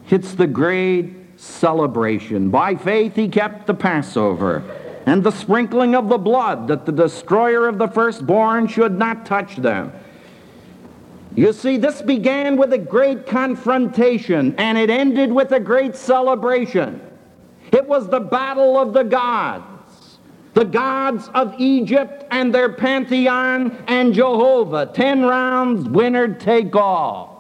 hits 0.05 0.35
the 0.35 0.47
great 0.47 1.41
celebration. 1.41 2.51
By 2.51 2.75
faith, 2.75 3.17
he 3.17 3.29
kept 3.29 3.67
the 3.67 3.73
Passover 3.73 4.63
and 5.07 5.23
the 5.23 5.31
sprinkling 5.31 5.95
of 5.95 6.09
the 6.09 6.19
blood, 6.19 6.69
that 6.69 6.87
the 6.87 6.93
destroyer 6.93 7.69
of 7.69 7.79
the 7.79 7.89
firstborn 7.89 8.67
should 8.67 8.99
not 8.99 9.27
touch 9.27 9.57
them. 9.57 9.93
You 11.35 11.53
see, 11.53 11.77
this 11.77 12.01
began 12.01 12.57
with 12.57 12.73
a 12.73 12.79
great 12.79 13.27
confrontation 13.27 14.55
and 14.57 14.79
it 14.79 14.89
ended 14.89 15.33
with 15.33 15.53
a 15.53 15.61
great 15.61 15.97
celebration. 15.97 17.01
It 17.73 17.87
was 17.87 18.09
the 18.09 18.21
battle 18.21 18.79
of 18.79 18.93
the 18.93 19.03
gods 19.03 19.75
the 20.55 20.65
gods 20.65 21.29
of 21.35 21.55
Egypt 21.59 22.25
and 22.31 22.55
their 22.55 22.73
pantheon 22.73 23.77
and 23.89 24.15
Jehovah. 24.15 24.87
Ten 24.87 25.23
rounds, 25.23 25.89
winner 25.89 26.33
take 26.33 26.75
all. 26.77 27.34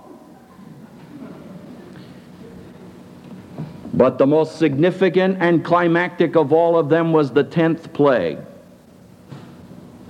But 3.94 4.18
the 4.18 4.26
most 4.26 4.58
significant 4.58 5.38
and 5.40 5.64
climactic 5.64 6.34
of 6.34 6.52
all 6.52 6.76
of 6.76 6.88
them 6.88 7.12
was 7.12 7.30
the 7.30 7.44
tenth 7.44 7.92
plague. 7.92 8.38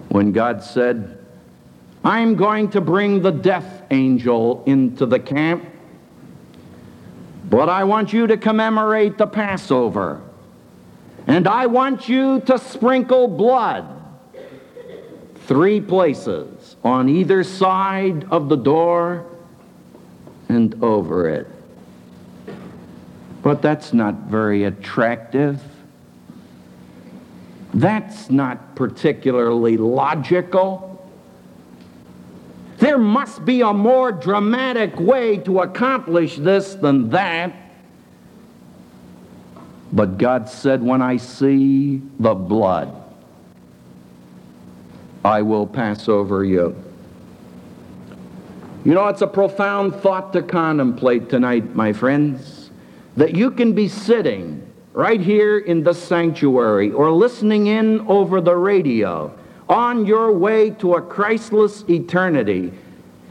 When 0.09 0.33
God 0.33 0.63
said, 0.63 1.19
I'm 2.03 2.35
going 2.35 2.71
to 2.71 2.81
bring 2.81 3.21
the 3.21 3.31
death 3.31 3.83
angel 3.91 4.63
into 4.65 5.05
the 5.05 5.21
camp, 5.21 5.67
but 7.51 7.69
I 7.69 7.85
want 7.85 8.13
you 8.15 8.27
to 8.27 8.39
commemorate 8.39 9.19
the 9.19 9.27
Passover. 9.27 10.23
And 11.27 11.47
I 11.47 11.67
want 11.67 12.09
you 12.09 12.41
to 12.41 12.59
sprinkle 12.59 13.29
blood 13.29 13.87
three 15.47 15.81
places 15.81 16.77
on 16.83 17.11
either 17.11 17.45
side 17.45 18.25
of 18.31 18.49
the 18.49 18.57
door 18.57 19.27
and 20.49 20.83
over 20.83 21.29
it. 21.29 21.47
But 23.45 23.61
that's 23.61 23.93
not 23.93 24.15
very 24.23 24.65
attractive. 24.65 25.63
That's 27.75 28.31
not 28.31 28.75
particularly 28.75 29.77
logical. 29.77 31.07
There 32.79 32.97
must 32.97 33.45
be 33.45 33.61
a 33.61 33.75
more 33.75 34.13
dramatic 34.13 34.99
way 34.99 35.37
to 35.39 35.61
accomplish 35.61 36.37
this 36.39 36.75
than 36.75 37.11
that. 37.11 37.55
But 39.93 40.17
God 40.17 40.49
said, 40.49 40.83
When 40.83 41.03
I 41.03 41.19
see 41.19 42.01
the 42.19 42.35
blood, 42.35 42.91
I 45.23 45.43
will 45.43 45.67
pass 45.67 46.09
over 46.09 46.47
you. 46.47 46.75
You 48.87 48.95
know, 48.95 49.09
it's 49.09 49.23
a 49.23 49.27
profound 49.27 49.97
thought 49.97 50.33
to 50.33 50.43
contemplate 50.43 51.29
tonight, 51.29 51.75
my 51.75 51.93
friends, 51.93 52.54
that 53.17 53.37
you 53.37 53.51
can 53.51 53.73
be 53.73 53.89
sitting 53.89 54.67
right 54.93 55.21
here 55.21 55.59
in 55.59 55.83
the 55.83 55.93
sanctuary 55.93 56.91
or 56.93 57.13
listening 57.13 57.67
in 57.67 58.01
over 58.09 58.41
the 58.41 58.57
radio 58.57 59.37
on 59.69 60.07
your 60.07 60.33
way 60.33 60.71
to 60.71 60.95
a 60.95 61.03
Christless 61.03 61.85
eternity 61.89 62.73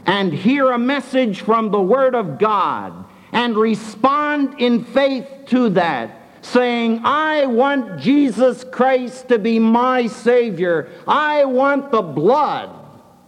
and 0.06 0.32
hear 0.32 0.72
a 0.72 0.78
message 0.78 1.40
from 1.40 1.70
the 1.70 1.80
Word 1.80 2.14
of 2.14 2.38
God 2.38 3.04
and 3.32 3.56
respond 3.56 4.60
in 4.60 4.84
faith 4.84 5.26
to 5.46 5.70
that 5.70 6.20
saying, 6.42 7.00
I 7.04 7.46
want 7.46 8.00
Jesus 8.00 8.64
Christ 8.64 9.28
to 9.28 9.38
be 9.38 9.58
my 9.58 10.06
Savior. 10.06 10.90
I 11.08 11.44
want 11.44 11.90
the 11.90 12.02
blood 12.02 12.70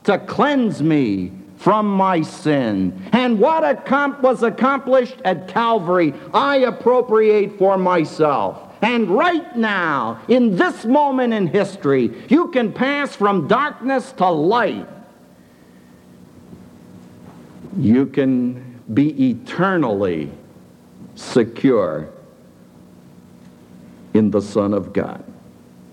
to 0.05 0.19
cleanse 0.19 0.83
me 0.83 1.33
from 1.66 1.88
my 1.88 2.22
sin. 2.22 2.96
And 3.11 3.40
what 3.40 3.64
was 4.22 4.44
accomplished 4.44 5.16
at 5.24 5.48
Calvary, 5.48 6.14
I 6.33 6.59
appropriate 6.59 7.59
for 7.59 7.76
myself. 7.76 8.72
And 8.83 9.11
right 9.11 9.57
now, 9.57 10.22
in 10.29 10.55
this 10.55 10.85
moment 10.85 11.35
in 11.35 11.48
history, 11.48 12.14
you 12.29 12.52
can 12.52 12.72
pass 12.72 13.16
from 13.16 13.48
darkness 13.48 14.12
to 14.12 14.31
light. 14.31 14.87
You 17.76 18.07
can 18.07 18.81
be 18.94 19.31
eternally 19.31 20.31
secure 21.16 22.09
in 24.14 24.31
the 24.31 24.40
Son 24.40 24.72
of 24.72 24.92
God. 24.92 25.24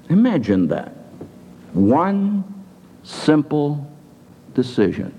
Imagine 0.10 0.68
that. 0.68 0.94
One 1.74 2.44
simple 3.02 3.92
decision. 4.54 5.16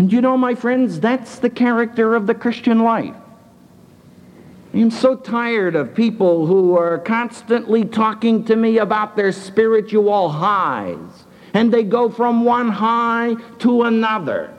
And 0.00 0.10
you 0.10 0.22
know, 0.22 0.34
my 0.38 0.54
friends, 0.54 0.98
that's 0.98 1.40
the 1.40 1.50
character 1.50 2.14
of 2.14 2.26
the 2.26 2.34
Christian 2.34 2.78
life. 2.84 3.14
I'm 4.72 4.90
so 4.90 5.14
tired 5.14 5.76
of 5.76 5.94
people 5.94 6.46
who 6.46 6.74
are 6.74 6.96
constantly 6.96 7.84
talking 7.84 8.42
to 8.46 8.56
me 8.56 8.78
about 8.78 9.14
their 9.14 9.30
spiritual 9.30 10.30
highs. 10.30 11.26
And 11.52 11.70
they 11.70 11.82
go 11.82 12.08
from 12.08 12.46
one 12.46 12.70
high 12.70 13.34
to 13.58 13.82
another. 13.82 14.56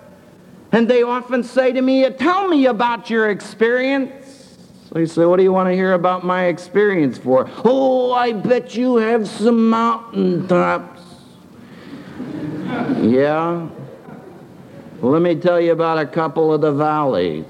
And 0.72 0.88
they 0.88 1.02
often 1.02 1.44
say 1.44 1.72
to 1.72 1.82
me, 1.82 2.08
Tell 2.12 2.48
me 2.48 2.68
about 2.68 3.10
your 3.10 3.32
experience. 3.32 4.60
So 4.90 5.00
he 5.00 5.08
said, 5.08 5.26
What 5.26 5.38
do 5.38 5.44
you 5.44 5.52
want 5.52 5.70
to 5.70 5.74
hear 5.74 5.94
about 5.94 6.24
my 6.24 6.46
experience 6.50 7.18
for? 7.18 7.50
Oh, 7.66 8.12
I 8.14 8.34
bet 8.34 8.76
you 8.76 8.98
have 8.98 9.28
some 9.28 9.72
mountain 9.72 10.48
tops. 10.48 11.02
yeah? 13.02 13.68
Let 15.02 15.24
me 15.24 15.36
tell 15.36 15.60
you 15.60 15.72
about 15.72 15.98
a 15.98 16.06
couple 16.06 16.54
of 16.54 16.62
the 16.62 16.72
valleys. 16.72 17.46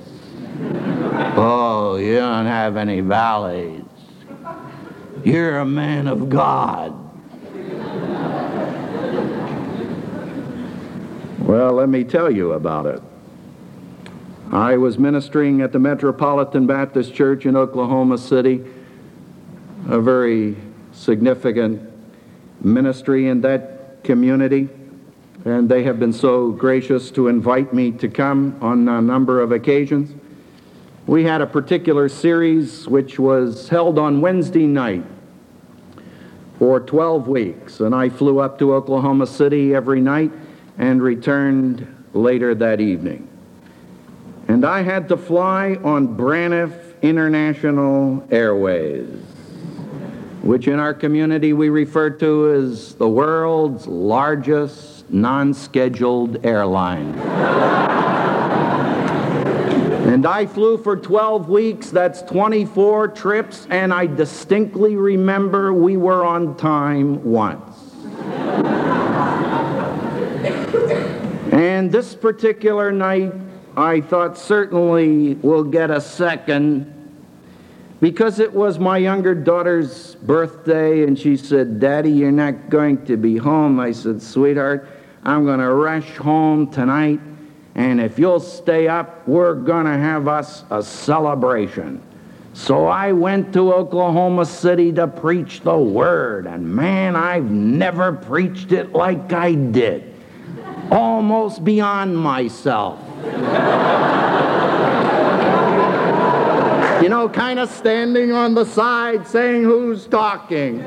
Oh, 1.35 1.97
you 1.97 2.15
don't 2.15 2.45
have 2.45 2.77
any 2.77 3.01
valleys. 3.01 3.83
You're 5.25 5.59
a 5.59 5.65
man 5.65 6.07
of 6.07 6.29
God. 6.29 6.97
Well, 11.39 11.73
let 11.73 11.89
me 11.89 12.05
tell 12.05 12.31
you 12.31 12.53
about 12.53 12.85
it. 12.85 13.01
I 14.53 14.77
was 14.77 14.97
ministering 14.97 15.61
at 15.61 15.73
the 15.73 15.79
Metropolitan 15.79 16.65
Baptist 16.65 17.13
Church 17.13 17.45
in 17.45 17.57
Oklahoma 17.57 18.17
City, 18.17 18.63
a 19.89 19.99
very 19.99 20.55
significant 20.93 21.91
ministry 22.63 23.27
in 23.27 23.41
that 23.41 24.03
community, 24.05 24.69
and 25.45 25.67
they 25.67 25.83
have 25.83 25.99
been 25.99 26.13
so 26.13 26.51
gracious 26.51 27.09
to 27.11 27.27
invite 27.27 27.73
me 27.73 27.91
to 27.91 28.07
come 28.07 28.57
on 28.61 28.87
a 28.87 29.01
number 29.01 29.41
of 29.41 29.51
occasions. 29.51 30.13
We 31.07 31.23
had 31.23 31.41
a 31.41 31.47
particular 31.47 32.09
series 32.09 32.87
which 32.87 33.17
was 33.17 33.67
held 33.69 33.97
on 33.97 34.21
Wednesday 34.21 34.67
night 34.67 35.03
for 36.59 36.79
12 36.79 37.27
weeks, 37.27 37.79
and 37.79 37.95
I 37.95 38.09
flew 38.09 38.39
up 38.39 38.59
to 38.59 38.75
Oklahoma 38.75 39.25
City 39.25 39.73
every 39.73 39.99
night 39.99 40.31
and 40.77 41.01
returned 41.01 41.87
later 42.13 42.53
that 42.53 42.79
evening. 42.79 43.27
And 44.47 44.63
I 44.63 44.83
had 44.83 45.09
to 45.09 45.17
fly 45.17 45.79
on 45.83 46.15
Braniff 46.15 47.01
International 47.01 48.23
Airways, 48.29 49.07
which 50.43 50.67
in 50.67 50.77
our 50.77 50.93
community 50.93 51.53
we 51.53 51.69
refer 51.69 52.11
to 52.11 52.51
as 52.51 52.93
the 52.95 53.09
world's 53.09 53.87
largest 53.87 54.90
non 55.13 55.53
scheduled 55.53 56.45
airline. 56.45 57.13
And 60.11 60.25
I 60.25 60.45
flew 60.45 60.77
for 60.77 60.97
12 60.97 61.47
weeks, 61.47 61.89
that's 61.89 62.21
24 62.23 63.07
trips, 63.09 63.65
and 63.69 63.93
I 63.93 64.07
distinctly 64.07 64.95
remember 64.95 65.73
we 65.73 65.95
were 65.95 66.25
on 66.25 66.57
time 66.57 67.23
once. 67.23 67.95
and 71.53 71.91
this 71.91 72.13
particular 72.13 72.91
night, 72.91 73.33
I 73.77 74.01
thought 74.01 74.37
certainly 74.37 75.35
we'll 75.35 75.63
get 75.63 75.89
a 75.89 76.01
second 76.01 76.93
because 78.01 78.39
it 78.39 78.51
was 78.51 78.79
my 78.79 78.97
younger 78.97 79.33
daughter's 79.33 80.15
birthday, 80.15 81.03
and 81.03 81.17
she 81.17 81.37
said, 81.37 81.79
Daddy, 81.79 82.11
you're 82.11 82.31
not 82.31 82.69
going 82.69 83.05
to 83.05 83.15
be 83.15 83.37
home. 83.37 83.79
I 83.79 83.91
said, 83.91 84.21
Sweetheart, 84.21 84.89
I'm 85.23 85.45
going 85.45 85.59
to 85.59 85.73
rush 85.73 86.15
home 86.17 86.71
tonight 86.71 87.19
and 87.75 88.01
if 88.01 88.19
you'll 88.19 88.39
stay 88.39 88.87
up, 88.87 89.27
we're 89.27 89.55
going 89.55 89.85
to 89.85 89.97
have 89.97 90.27
us 90.27 90.65
a 90.69 90.83
celebration. 90.83 92.01
So 92.53 92.85
I 92.85 93.13
went 93.13 93.53
to 93.53 93.73
Oklahoma 93.73 94.45
City 94.45 94.91
to 94.93 95.07
preach 95.07 95.61
the 95.61 95.77
word, 95.77 96.47
and 96.47 96.67
man, 96.67 97.15
I've 97.15 97.49
never 97.49 98.11
preached 98.11 98.73
it 98.73 98.91
like 98.91 99.31
I 99.31 99.53
did. 99.53 100.13
Almost 100.91 101.63
beyond 101.63 102.17
myself. 102.17 102.99
you 107.01 107.07
know, 107.07 107.29
kind 107.29 107.57
of 107.57 107.71
standing 107.71 108.33
on 108.33 108.53
the 108.53 108.65
side 108.65 109.25
saying 109.25 109.63
who's 109.63 110.05
talking. 110.07 110.83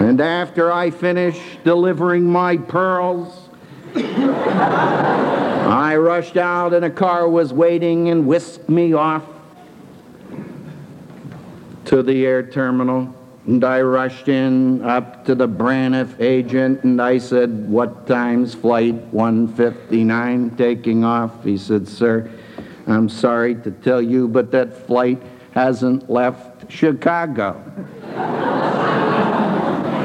And 0.00 0.18
after 0.18 0.72
I 0.72 0.90
finished 0.90 1.62
delivering 1.62 2.24
my 2.24 2.56
pearls, 2.56 3.50
I 3.94 5.94
rushed 5.96 6.38
out 6.38 6.72
and 6.72 6.86
a 6.86 6.90
car 6.90 7.28
was 7.28 7.52
waiting 7.52 8.08
and 8.08 8.26
whisked 8.26 8.70
me 8.70 8.94
off 8.94 9.26
to 11.84 12.02
the 12.02 12.24
air 12.24 12.42
terminal. 12.42 13.14
And 13.46 13.62
I 13.62 13.82
rushed 13.82 14.28
in 14.28 14.82
up 14.82 15.26
to 15.26 15.34
the 15.34 15.46
Braniff 15.46 16.18
agent 16.18 16.82
and 16.82 17.02
I 17.02 17.18
said, 17.18 17.68
What 17.68 18.06
time's 18.06 18.54
flight 18.54 18.94
159 18.94 20.56
taking 20.56 21.04
off? 21.04 21.44
He 21.44 21.58
said, 21.58 21.86
Sir, 21.86 22.30
I'm 22.86 23.10
sorry 23.10 23.54
to 23.56 23.70
tell 23.70 24.00
you, 24.00 24.28
but 24.28 24.50
that 24.52 24.86
flight 24.86 25.20
hasn't 25.52 26.08
left 26.08 26.72
Chicago. 26.72 27.62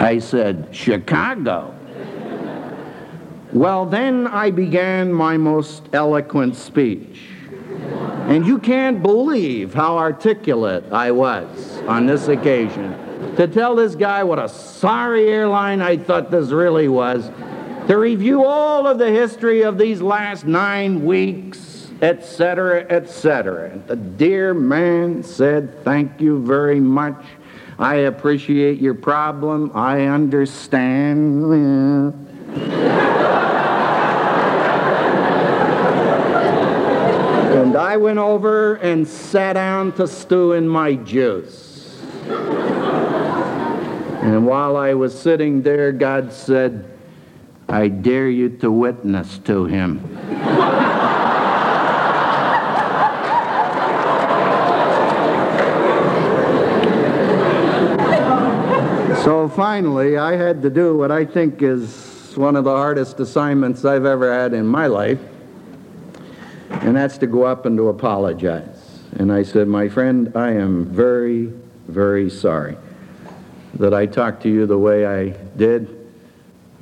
I 0.01 0.19
said, 0.19 0.69
Chicago? 0.71 1.73
Well, 3.53 3.85
then 3.85 4.27
I 4.27 4.51
began 4.51 5.13
my 5.13 5.37
most 5.37 5.83
eloquent 5.93 6.55
speech. 6.55 7.29
And 8.27 8.45
you 8.45 8.59
can't 8.59 9.01
believe 9.01 9.73
how 9.73 9.97
articulate 9.97 10.91
I 10.91 11.11
was 11.11 11.77
on 11.87 12.05
this 12.05 12.27
occasion. 12.27 13.35
To 13.37 13.47
tell 13.47 13.75
this 13.75 13.95
guy 13.95 14.23
what 14.23 14.39
a 14.39 14.49
sorry 14.49 15.29
airline 15.29 15.81
I 15.81 15.97
thought 15.97 16.31
this 16.31 16.49
really 16.49 16.87
was, 16.87 17.29
to 17.87 17.97
review 17.97 18.43
all 18.43 18.87
of 18.87 18.97
the 18.97 19.09
history 19.09 19.61
of 19.61 19.77
these 19.77 20.01
last 20.01 20.45
nine 20.45 21.05
weeks, 21.05 21.91
etc., 22.01 22.85
etc. 22.89 23.79
The 23.87 23.95
dear 23.95 24.53
man 24.53 25.23
said, 25.23 25.83
Thank 25.83 26.19
you 26.19 26.43
very 26.43 26.79
much. 26.79 27.23
I 27.77 27.95
appreciate 27.95 28.79
your 28.79 28.93
problem. 28.93 29.71
I 29.73 30.05
understand. 30.05 31.43
And 37.53 37.75
I 37.75 37.97
went 37.97 38.19
over 38.19 38.75
and 38.75 39.07
sat 39.07 39.53
down 39.53 39.91
to 39.93 40.07
stew 40.07 40.53
in 40.53 40.67
my 40.67 40.93
juice. 40.95 42.01
And 44.21 44.45
while 44.47 44.77
I 44.77 44.93
was 44.93 45.17
sitting 45.17 45.61
there, 45.61 45.91
God 45.91 46.31
said, 46.31 46.85
I 47.67 47.89
dare 47.89 48.29
you 48.29 48.49
to 48.57 48.71
witness 48.71 49.39
to 49.39 49.65
him. 49.65 49.99
So 59.25 59.49
finally, 59.49 60.17
I 60.17 60.37
had 60.37 60.61
to 60.61 60.69
do 60.69 60.95
what 60.95 61.11
I 61.11 61.25
think 61.25 61.61
is 61.61 62.31
one 62.35 62.55
of 62.55 62.63
the 62.63 62.75
hardest 62.75 63.19
assignments 63.19 63.83
I've 63.83 64.05
ever 64.05 64.33
had 64.33 64.53
in 64.53 64.65
my 64.65 64.87
life 64.87 65.19
and 66.69 66.95
that's 66.95 67.17
to 67.19 67.27
go 67.27 67.43
up 67.43 67.65
and 67.65 67.77
to 67.77 67.89
apologize. 67.89 69.01
And 69.17 69.31
I 69.31 69.43
said, 69.43 69.67
My 69.67 69.89
friend, 69.89 70.31
I 70.35 70.51
am 70.51 70.85
very, 70.85 71.51
very 71.87 72.29
sorry 72.29 72.77
that 73.75 73.93
I 73.93 74.05
talked 74.05 74.43
to 74.43 74.49
you 74.49 74.65
the 74.65 74.77
way 74.77 75.05
I 75.05 75.29
did. 75.57 76.07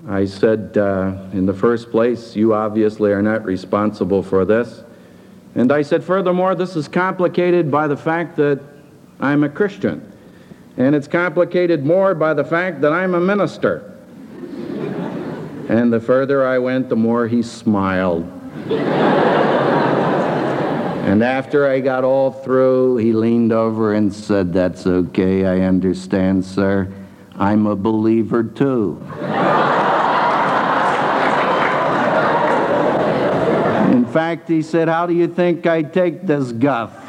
I 0.08 0.26
said, 0.26 0.78
uh, 0.78 1.16
in 1.32 1.46
the 1.46 1.54
first 1.54 1.90
place, 1.90 2.36
you 2.36 2.54
obviously 2.54 3.12
are 3.12 3.22
not 3.22 3.46
responsible 3.46 4.22
for 4.22 4.44
this. 4.44 4.84
And 5.56 5.72
I 5.72 5.82
said, 5.82 6.04
furthermore, 6.04 6.56
this 6.56 6.76
is 6.76 6.90
complicated 6.90 7.72
by 7.72 7.88
the 7.88 7.96
fact 7.96 8.36
that 8.36 8.60
I'm 9.22 9.46
a 9.46 9.50
Christian. 9.50 10.13
And 10.78 10.96
it's 10.96 11.08
complicated 11.08 11.86
more 11.86 12.16
by 12.16 12.34
the 12.34 12.44
fact 12.44 12.82
that 12.82 12.92
I'm 12.92 13.14
a 13.14 13.20
minister. 13.20 13.92
And 15.70 15.94
the 15.94 16.00
further 16.00 16.46
I 16.46 16.58
went, 16.58 16.90
the 16.90 16.96
more 16.96 17.28
he 17.28 17.42
smiled. 17.42 18.24
And 21.04 21.24
after 21.24 21.68
I 21.68 21.80
got 21.80 22.04
all 22.04 22.32
through, 22.32 22.98
he 22.98 23.14
leaned 23.14 23.52
over 23.52 23.94
and 23.94 24.12
said, 24.12 24.52
That's 24.52 24.88
okay, 24.88 25.46
I 25.46 25.60
understand, 25.60 26.44
sir. 26.44 26.92
I'm 27.36 27.68
a 27.68 27.76
believer 27.76 28.44
too. 28.44 29.00
In 33.92 34.06
fact, 34.12 34.48
he 34.48 34.62
said, 34.62 34.88
How 34.88 35.06
do 35.06 35.14
you 35.14 35.28
think 35.28 35.68
I 35.68 35.84
take 35.84 36.26
this 36.26 36.52
guff? 36.52 37.03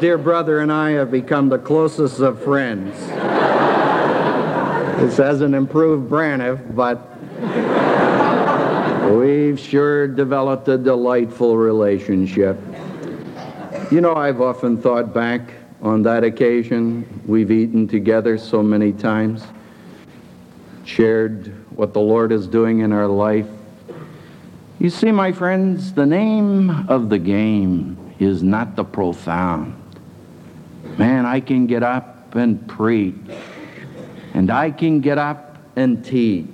Dear 0.00 0.16
brother 0.16 0.60
and 0.60 0.72
I 0.72 0.90
have 0.92 1.10
become 1.10 1.48
the 1.48 1.58
closest 1.58 2.20
of 2.20 2.40
friends. 2.42 2.96
This 5.00 5.16
hasn't 5.16 5.56
improved 5.56 6.08
Braniff, 6.08 6.74
but 6.76 7.02
we've 9.12 9.58
sure 9.58 10.06
developed 10.06 10.68
a 10.68 10.78
delightful 10.78 11.56
relationship. 11.56 12.56
You 13.90 14.00
know, 14.00 14.14
I've 14.14 14.40
often 14.40 14.80
thought 14.80 15.12
back 15.12 15.52
on 15.82 16.02
that 16.02 16.22
occasion. 16.22 17.22
We've 17.26 17.50
eaten 17.50 17.88
together 17.88 18.38
so 18.38 18.62
many 18.62 18.92
times, 18.92 19.42
shared 20.84 21.52
what 21.76 21.92
the 21.92 22.00
Lord 22.00 22.30
is 22.30 22.46
doing 22.46 22.80
in 22.80 22.92
our 22.92 23.08
life. 23.08 23.48
You 24.78 24.90
see, 24.90 25.10
my 25.10 25.32
friends, 25.32 25.92
the 25.92 26.06
name 26.06 26.70
of 26.88 27.08
the 27.08 27.18
game 27.18 27.96
is 28.20 28.44
not 28.44 28.76
the 28.76 28.84
profound. 28.84 29.74
Man, 30.98 31.24
I 31.24 31.38
can 31.38 31.68
get 31.68 31.84
up 31.84 32.34
and 32.34 32.66
preach, 32.66 33.14
and 34.34 34.50
I 34.50 34.72
can 34.72 35.00
get 35.00 35.16
up 35.16 35.56
and 35.76 36.04
teach. 36.04 36.46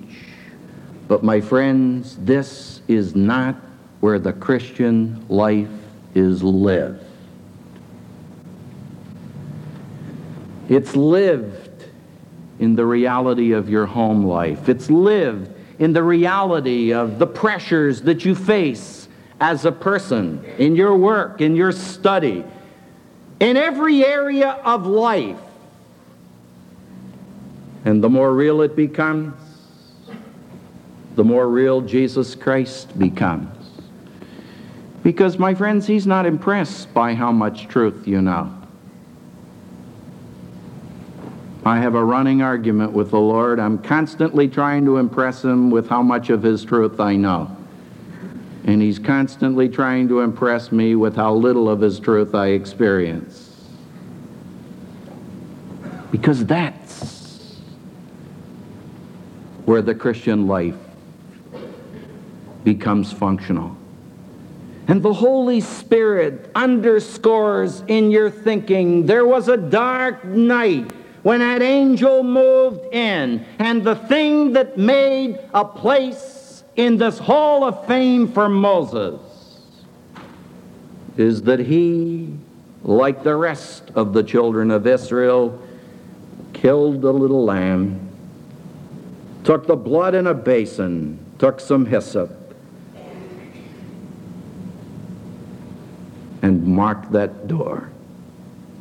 But, 1.07 1.23
my 1.23 1.41
friends, 1.41 2.15
this 2.17 2.81
is 2.87 3.15
not 3.15 3.55
where 4.01 4.19
the 4.19 4.33
Christian 4.33 5.25
life 5.29 5.67
is 6.13 6.43
lived. 6.43 7.03
It's 10.69 10.95
lived 10.95 11.85
in 12.59 12.75
the 12.75 12.85
reality 12.85 13.51
of 13.51 13.67
your 13.67 13.87
home 13.87 14.25
life. 14.25 14.69
It's 14.69 14.91
lived 14.91 15.51
in 15.79 15.93
the 15.93 16.03
reality 16.03 16.93
of 16.93 17.17
the 17.17 17.27
pressures 17.27 18.03
that 18.03 18.25
you 18.25 18.35
face 18.35 19.07
as 19.39 19.65
a 19.65 19.71
person, 19.71 20.43
in 20.57 20.75
your 20.75 20.95
work, 20.95 21.41
in 21.41 21.55
your 21.55 21.71
study, 21.71 22.45
in 23.39 23.57
every 23.57 24.05
area 24.05 24.51
of 24.63 24.85
life. 24.85 25.39
And 27.83 28.03
the 28.03 28.09
more 28.09 28.33
real 28.33 28.61
it 28.61 28.75
becomes, 28.75 29.33
the 31.15 31.23
more 31.23 31.47
real 31.47 31.81
Jesus 31.81 32.35
Christ 32.35 32.97
becomes. 32.97 33.49
Because, 35.03 35.37
my 35.37 35.53
friends, 35.53 35.85
He's 35.85 36.07
not 36.07 36.25
impressed 36.25 36.93
by 36.93 37.13
how 37.13 37.31
much 37.31 37.67
truth 37.67 38.07
you 38.07 38.21
know. 38.21 38.51
I 41.63 41.77
have 41.77 41.95
a 41.95 42.03
running 42.03 42.41
argument 42.41 42.91
with 42.91 43.11
the 43.11 43.19
Lord. 43.19 43.59
I'm 43.59 43.77
constantly 43.79 44.47
trying 44.47 44.85
to 44.85 44.97
impress 44.97 45.43
Him 45.43 45.69
with 45.69 45.89
how 45.89 46.01
much 46.01 46.29
of 46.29 46.43
His 46.43 46.63
truth 46.63 46.99
I 46.99 47.15
know. 47.15 47.55
And 48.65 48.81
He's 48.81 48.99
constantly 48.99 49.69
trying 49.69 50.07
to 50.09 50.21
impress 50.21 50.71
me 50.71 50.95
with 50.95 51.15
how 51.15 51.33
little 51.33 51.69
of 51.69 51.79
His 51.81 51.99
truth 51.99 52.35
I 52.35 52.47
experience. 52.47 53.69
Because 56.11 56.45
that's 56.45 57.61
where 59.65 59.81
the 59.81 59.95
Christian 59.95 60.47
life 60.47 60.75
becomes 62.63 63.13
functional. 63.13 63.77
And 64.87 65.01
the 65.01 65.13
Holy 65.13 65.61
Spirit 65.61 66.51
underscores 66.55 67.81
in 67.87 68.11
your 68.11 68.29
thinking 68.29 69.05
there 69.05 69.25
was 69.25 69.47
a 69.47 69.57
dark 69.57 70.23
night 70.25 70.91
when 71.23 71.39
that 71.39 71.63
angel 71.63 72.21
moved 72.21 72.93
in, 72.93 73.43
and 73.57 73.83
the 73.83 73.95
thing 73.95 74.53
that 74.53 74.77
made 74.77 75.39
a 75.55 75.65
place 75.65 76.44
in 76.75 76.97
this 76.97 77.17
hall 77.17 77.63
of 77.63 77.85
fame 77.87 78.27
for 78.27 78.49
Moses 78.49 79.21
is 81.17 81.43
that 81.43 81.59
he, 81.59 82.33
like 82.83 83.23
the 83.23 83.35
rest 83.35 83.91
of 83.95 84.13
the 84.13 84.23
children 84.23 84.71
of 84.71 84.85
Israel, 84.85 85.61
killed 86.53 87.03
a 87.03 87.11
little 87.11 87.45
lamb, 87.45 88.09
took 89.43 89.67
the 89.67 89.75
blood 89.75 90.15
in 90.15 90.27
a 90.27 90.33
basin, 90.33 91.19
took 91.39 91.59
some 91.59 91.85
hyssop, 91.85 92.31
and 96.41 96.65
marked 96.65 97.11
that 97.13 97.47
door. 97.47 97.89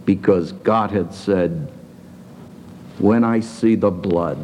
Because 0.04 0.52
God 0.52 0.90
had 0.90 1.14
said, 1.14 1.72
when 2.98 3.24
I 3.24 3.40
see 3.40 3.74
the 3.74 3.90
blood, 3.90 4.38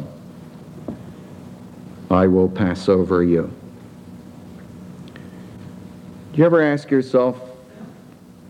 I 2.11 2.27
will 2.27 2.49
pass 2.49 2.89
over 2.89 3.23
you. 3.23 3.51
Do 6.33 6.37
you 6.37 6.45
ever 6.45 6.61
ask 6.61 6.91
yourself, 6.91 7.39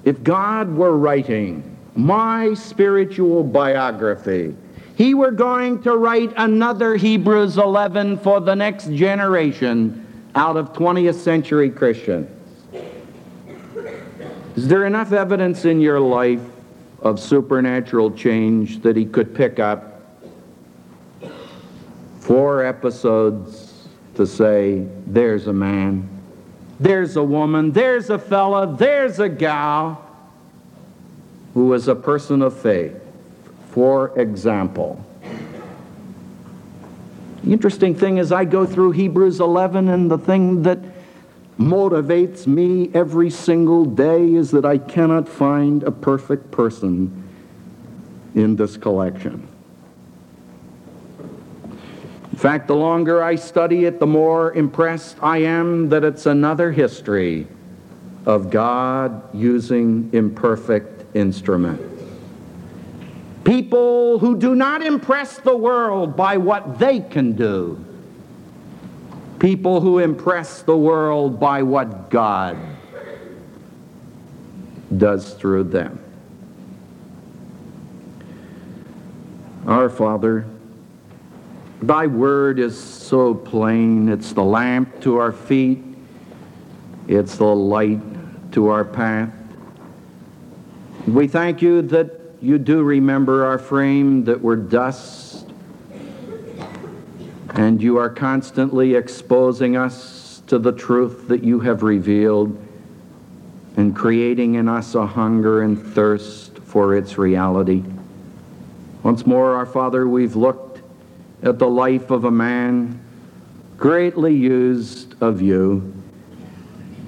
if 0.04 0.24
God 0.24 0.76
were 0.76 0.98
writing 0.98 1.78
my 1.96 2.56
spiritual 2.56 3.44
biography, 3.44 4.56
he 4.96 5.14
were 5.14 5.32
going 5.32 5.82
to 5.84 5.96
write 5.96 6.34
another 6.38 6.96
Hebrews 6.96 7.58
11 7.58 8.18
for 8.20 8.40
the 8.40 8.56
next 8.56 8.92
generation 8.92 10.08
out 10.36 10.58
of 10.58 10.74
20th 10.74 11.16
century 11.16 11.70
Christians. 11.70 12.30
Is 14.56 14.68
there 14.68 14.86
enough 14.86 15.12
evidence 15.12 15.66
in 15.66 15.82
your 15.82 16.00
life 16.00 16.42
of 17.00 17.20
supernatural 17.20 18.12
change 18.12 18.82
that 18.82 18.96
he 18.96 19.06
could 19.06 19.34
pick 19.34 19.60
up 19.60 19.91
four 22.32 22.66
episodes 22.66 23.90
to 24.16 24.26
say, 24.26 24.88
there's 25.06 25.48
a 25.48 25.54
man, 25.54 26.08
there's 26.80 27.18
a 27.18 27.24
woman, 27.24 27.74
there's 27.74 28.10
a 28.10 28.18
fella, 28.18 28.74
there's 28.78 29.20
a 29.20 29.28
gal 29.28 30.02
who 31.54 31.66
was 31.66 31.90
a 31.90 31.94
person 31.94 32.42
of 32.42 32.58
faith. 32.58 32.96
For 33.72 34.18
example, 34.18 35.06
the 37.44 37.52
interesting 37.52 37.94
thing 37.96 38.18
is, 38.18 38.32
I 38.32 38.46
go 38.46 38.66
through 38.66 38.92
Hebrews 38.92 39.42
11, 39.42 39.90
and 39.90 40.10
the 40.10 40.18
thing 40.18 40.64
that 40.64 40.80
motivates 41.60 42.48
me 42.48 42.90
every 42.94 43.30
single 43.30 43.84
day 43.84 44.34
is 44.36 44.52
that 44.52 44.64
I 44.64 44.78
cannot 44.78 45.28
find 45.28 45.84
a 45.84 45.92
perfect 45.92 46.50
person 46.50 47.28
in 48.36 48.56
this 48.56 48.78
collection. 48.78 49.51
Fact, 52.42 52.66
the 52.66 52.76
longer 52.76 53.22
I 53.22 53.36
study 53.36 53.86
it, 53.86 54.00
the 54.00 54.08
more 54.08 54.52
impressed 54.54 55.16
I 55.22 55.44
am 55.44 55.90
that 55.90 56.04
it's 56.04 56.26
another 56.26 56.72
history 56.72 57.46
of 58.26 58.50
God 58.50 59.36
using 59.36 60.10
imperfect 60.12 61.16
instruments. 61.16 61.84
People 63.44 64.18
who 64.18 64.40
do 64.40 64.56
not 64.56 64.84
impress 64.84 65.38
the 65.38 65.56
world 65.56 66.16
by 66.18 66.38
what 66.38 66.80
they 66.80 67.02
can 67.02 67.34
do. 67.34 67.86
People 69.38 69.80
who 69.80 70.00
impress 70.00 70.64
the 70.64 70.76
world 70.76 71.40
by 71.40 71.62
what 71.62 72.10
God 72.10 72.58
does 74.98 75.36
through 75.36 75.66
them. 75.66 76.04
Our 79.68 79.92
Father, 79.92 80.48
Thy 81.82 82.06
word 82.06 82.60
is 82.60 82.82
so 82.82 83.34
plain. 83.34 84.08
It's 84.10 84.34
the 84.34 84.44
lamp 84.44 85.02
to 85.02 85.18
our 85.18 85.32
feet, 85.32 85.84
it's 87.08 87.38
the 87.38 87.46
light 87.46 88.00
to 88.52 88.68
our 88.68 88.86
path. 88.86 89.34
We 91.08 91.28
thank 91.28 91.62
you 91.62 91.82
that 91.84 92.12
you 92.42 92.60
do 92.60 92.84
remember 92.84 93.46
our 93.46 93.58
frame, 93.58 94.24
that 94.26 94.40
we're 94.40 94.56
dust, 94.56 95.50
and 97.56 97.82
you 97.82 97.98
are 97.98 98.10
constantly 98.10 98.94
exposing 98.94 99.76
us 99.76 100.44
to 100.48 100.60
the 100.60 100.72
truth 100.72 101.28
that 101.30 101.44
you 101.44 101.62
have 101.62 101.82
revealed 101.82 102.58
and 103.78 103.96
creating 103.96 104.56
in 104.56 104.68
us 104.68 104.94
a 104.96 105.06
hunger 105.08 105.64
and 105.64 105.82
thirst 105.82 106.60
for 106.60 106.96
its 106.96 107.18
reality. 107.18 107.84
Once 109.02 109.26
more, 109.26 109.56
our 109.56 109.66
Father, 109.66 110.08
we've 110.08 110.36
looked 110.36 110.71
at 111.44 111.58
the 111.58 111.68
life 111.68 112.12
of 112.12 112.26
a 112.26 112.32
man 112.32 113.00
greatly 113.78 114.34
used 114.34 115.22
of 115.22 115.42
you 115.42 115.94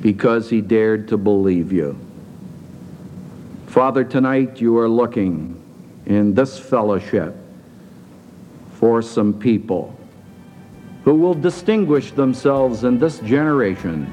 because 0.01 0.49
he 0.49 0.59
dared 0.59 1.07
to 1.07 1.17
believe 1.17 1.71
you. 1.71 1.97
Father, 3.67 4.03
tonight 4.03 4.59
you 4.59 4.77
are 4.77 4.89
looking 4.89 5.59
in 6.05 6.33
this 6.33 6.59
fellowship 6.59 7.35
for 8.73 9.01
some 9.01 9.33
people 9.33 9.97
who 11.03 11.15
will 11.15 11.33
distinguish 11.33 12.11
themselves 12.11 12.83
in 12.83 12.97
this 12.97 13.19
generation 13.19 14.11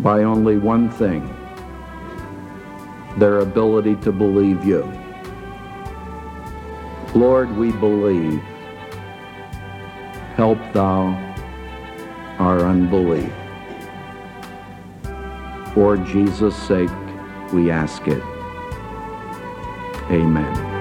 by 0.00 0.22
only 0.22 0.56
one 0.56 0.90
thing 0.90 1.28
their 3.16 3.38
ability 3.38 3.94
to 3.96 4.10
believe 4.10 4.64
you. 4.64 4.82
Lord, 7.14 7.56
we 7.56 7.70
believe. 7.70 8.42
Help 10.34 10.58
thou 10.72 11.14
our 12.40 12.60
unbelief. 12.60 13.32
For 15.74 15.96
Jesus' 15.96 16.56
sake, 16.56 16.90
we 17.52 17.70
ask 17.70 18.08
it. 18.08 18.22
Amen. 20.10 20.74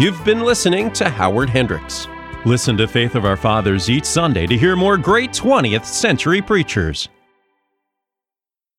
You've 0.00 0.24
been 0.24 0.40
listening 0.40 0.92
to 0.92 1.08
Howard 1.08 1.50
Hendricks. 1.50 2.08
Listen 2.46 2.76
to 2.76 2.86
Faith 2.86 3.16
of 3.16 3.24
Our 3.24 3.36
Fathers 3.36 3.90
each 3.90 4.04
Sunday 4.04 4.46
to 4.46 4.56
hear 4.56 4.76
more 4.76 4.96
great 4.96 5.32
20th 5.32 5.84
century 5.84 6.40
preachers. 6.40 7.08